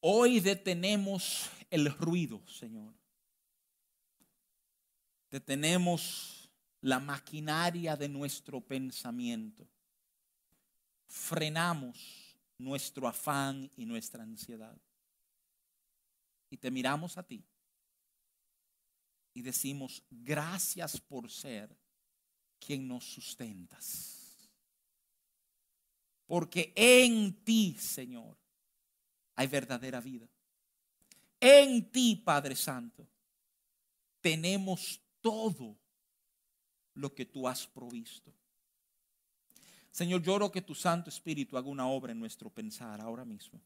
Hoy 0.00 0.40
detenemos 0.40 1.50
el 1.68 1.92
ruido, 1.94 2.40
Señor. 2.46 2.94
Detenemos 5.30 6.50
la 6.80 6.98
maquinaria 6.98 7.96
de 7.96 8.08
nuestro 8.08 8.60
pensamiento. 8.60 9.68
Frenamos 11.06 12.34
nuestro 12.56 13.06
afán 13.06 13.70
y 13.76 13.84
nuestra 13.84 14.22
ansiedad. 14.22 14.76
Y 16.48 16.56
te 16.56 16.70
miramos 16.70 17.18
a 17.18 17.22
ti. 17.22 17.44
Y 19.34 19.42
decimos, 19.42 20.02
gracias 20.10 20.98
por 20.98 21.30
ser 21.30 21.76
quien 22.58 22.88
nos 22.88 23.04
sustentas. 23.04 24.50
Porque 26.26 26.72
en 26.74 27.44
ti, 27.44 27.76
Señor, 27.78 28.36
hay 29.40 29.46
verdadera 29.46 30.02
vida. 30.02 30.26
En 31.40 31.90
ti, 31.90 32.14
Padre 32.14 32.54
Santo, 32.54 33.08
tenemos 34.20 35.00
todo 35.22 35.78
lo 36.92 37.14
que 37.14 37.24
tú 37.24 37.48
has 37.48 37.66
provisto. 37.66 38.30
Señor, 39.90 40.22
lloro 40.22 40.52
que 40.52 40.60
tu 40.60 40.74
Santo 40.74 41.08
Espíritu 41.08 41.56
haga 41.56 41.70
una 41.70 41.88
obra 41.88 42.12
en 42.12 42.20
nuestro 42.20 42.50
pensar 42.50 43.00
ahora 43.00 43.24
mismo. 43.24 43.58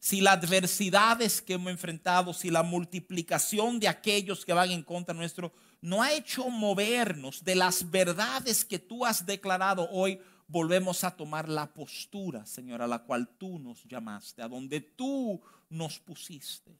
Si 0.00 0.20
las 0.20 0.38
adversidades 0.38 1.40
que 1.40 1.52
hemos 1.52 1.70
enfrentado, 1.70 2.34
si 2.34 2.50
la 2.50 2.64
multiplicación 2.64 3.78
de 3.78 3.86
aquellos 3.86 4.44
que 4.44 4.52
van 4.52 4.72
en 4.72 4.82
contra 4.82 5.14
nuestro, 5.14 5.52
no 5.80 6.02
ha 6.02 6.12
hecho 6.12 6.48
movernos 6.48 7.44
de 7.44 7.54
las 7.54 7.88
verdades 7.88 8.64
que 8.64 8.80
tú 8.80 9.06
has 9.06 9.24
declarado 9.24 9.88
hoy, 9.92 10.20
volvemos 10.50 11.04
a 11.04 11.16
tomar 11.16 11.48
la 11.48 11.72
postura, 11.72 12.44
Señor, 12.44 12.82
a 12.82 12.86
la 12.86 13.04
cual 13.04 13.28
tú 13.38 13.58
nos 13.58 13.84
llamaste, 13.84 14.42
a 14.42 14.48
donde 14.48 14.80
tú 14.80 15.40
nos 15.68 15.98
pusiste. 16.00 16.76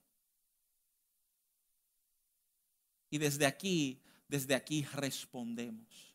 Y 3.10 3.18
desde 3.18 3.46
aquí, 3.46 4.00
desde 4.28 4.54
aquí 4.54 4.82
respondemos. 4.94 6.14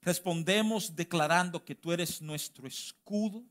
Respondemos 0.00 0.94
declarando 0.94 1.64
que 1.64 1.74
tú 1.74 1.92
eres 1.92 2.22
nuestro 2.22 2.66
escudo, 2.66 3.44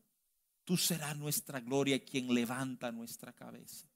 tú 0.64 0.78
serás 0.78 1.16
nuestra 1.18 1.60
gloria 1.60 2.04
quien 2.04 2.34
levanta 2.34 2.92
nuestra 2.92 3.34
cabeza. 3.34 3.88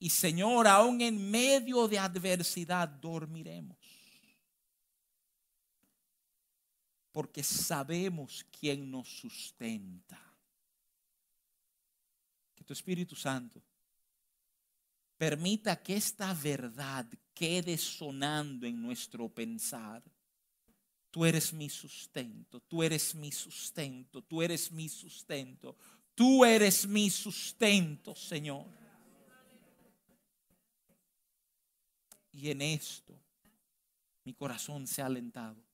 Y 0.00 0.10
Señor, 0.10 0.66
aún 0.68 1.00
en 1.00 1.30
medio 1.30 1.88
de 1.88 1.98
adversidad 1.98 2.88
dormiremos 2.88 3.78
porque 7.18 7.42
sabemos 7.42 8.46
quién 8.60 8.88
nos 8.88 9.08
sustenta. 9.08 10.22
Que 12.54 12.62
tu 12.62 12.72
Espíritu 12.72 13.16
Santo 13.16 13.60
permita 15.16 15.82
que 15.82 15.96
esta 15.96 16.32
verdad 16.32 17.06
quede 17.34 17.76
sonando 17.76 18.68
en 18.68 18.80
nuestro 18.80 19.28
pensar. 19.28 20.00
Tú 21.10 21.24
eres 21.24 21.52
mi 21.52 21.68
sustento, 21.68 22.60
tú 22.60 22.84
eres 22.84 23.12
mi 23.16 23.32
sustento, 23.32 24.22
tú 24.22 24.40
eres 24.40 24.70
mi 24.70 24.88
sustento, 24.88 25.76
tú 26.14 26.44
eres 26.44 26.86
mi 26.86 27.10
sustento, 27.10 28.14
Señor. 28.14 28.64
Y 32.30 32.48
en 32.48 32.62
esto 32.62 33.20
mi 34.22 34.34
corazón 34.34 34.86
se 34.86 35.02
ha 35.02 35.06
alentado 35.06 35.67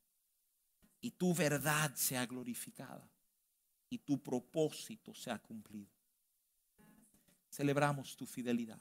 y 1.05 1.11
tu 1.11 1.35
verdad 1.35 1.95
sea 1.97 2.25
glorificada 2.25 3.07
y 3.91 3.99
tu 3.99 4.23
propósito 4.23 5.13
sea 5.13 5.39
cumplido. 5.39 5.93
Celebramos 7.51 8.17
tu 8.17 8.25
fidelidad, 8.25 8.81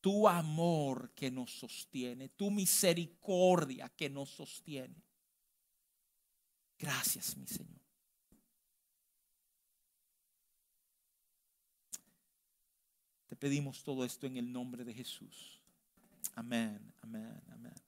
tu 0.00 0.26
amor 0.26 1.12
que 1.14 1.30
nos 1.30 1.56
sostiene, 1.56 2.30
tu 2.30 2.50
misericordia 2.50 3.88
que 3.90 4.10
nos 4.10 4.28
sostiene. 4.30 5.00
Gracias, 6.76 7.36
mi 7.36 7.46
Señor. 7.46 7.80
Te 13.28 13.36
pedimos 13.36 13.84
todo 13.84 14.04
esto 14.04 14.26
en 14.26 14.36
el 14.36 14.52
nombre 14.52 14.82
de 14.82 14.92
Jesús. 14.92 15.60
Amén, 16.34 16.92
amén, 17.02 17.40
amén. 17.52 17.85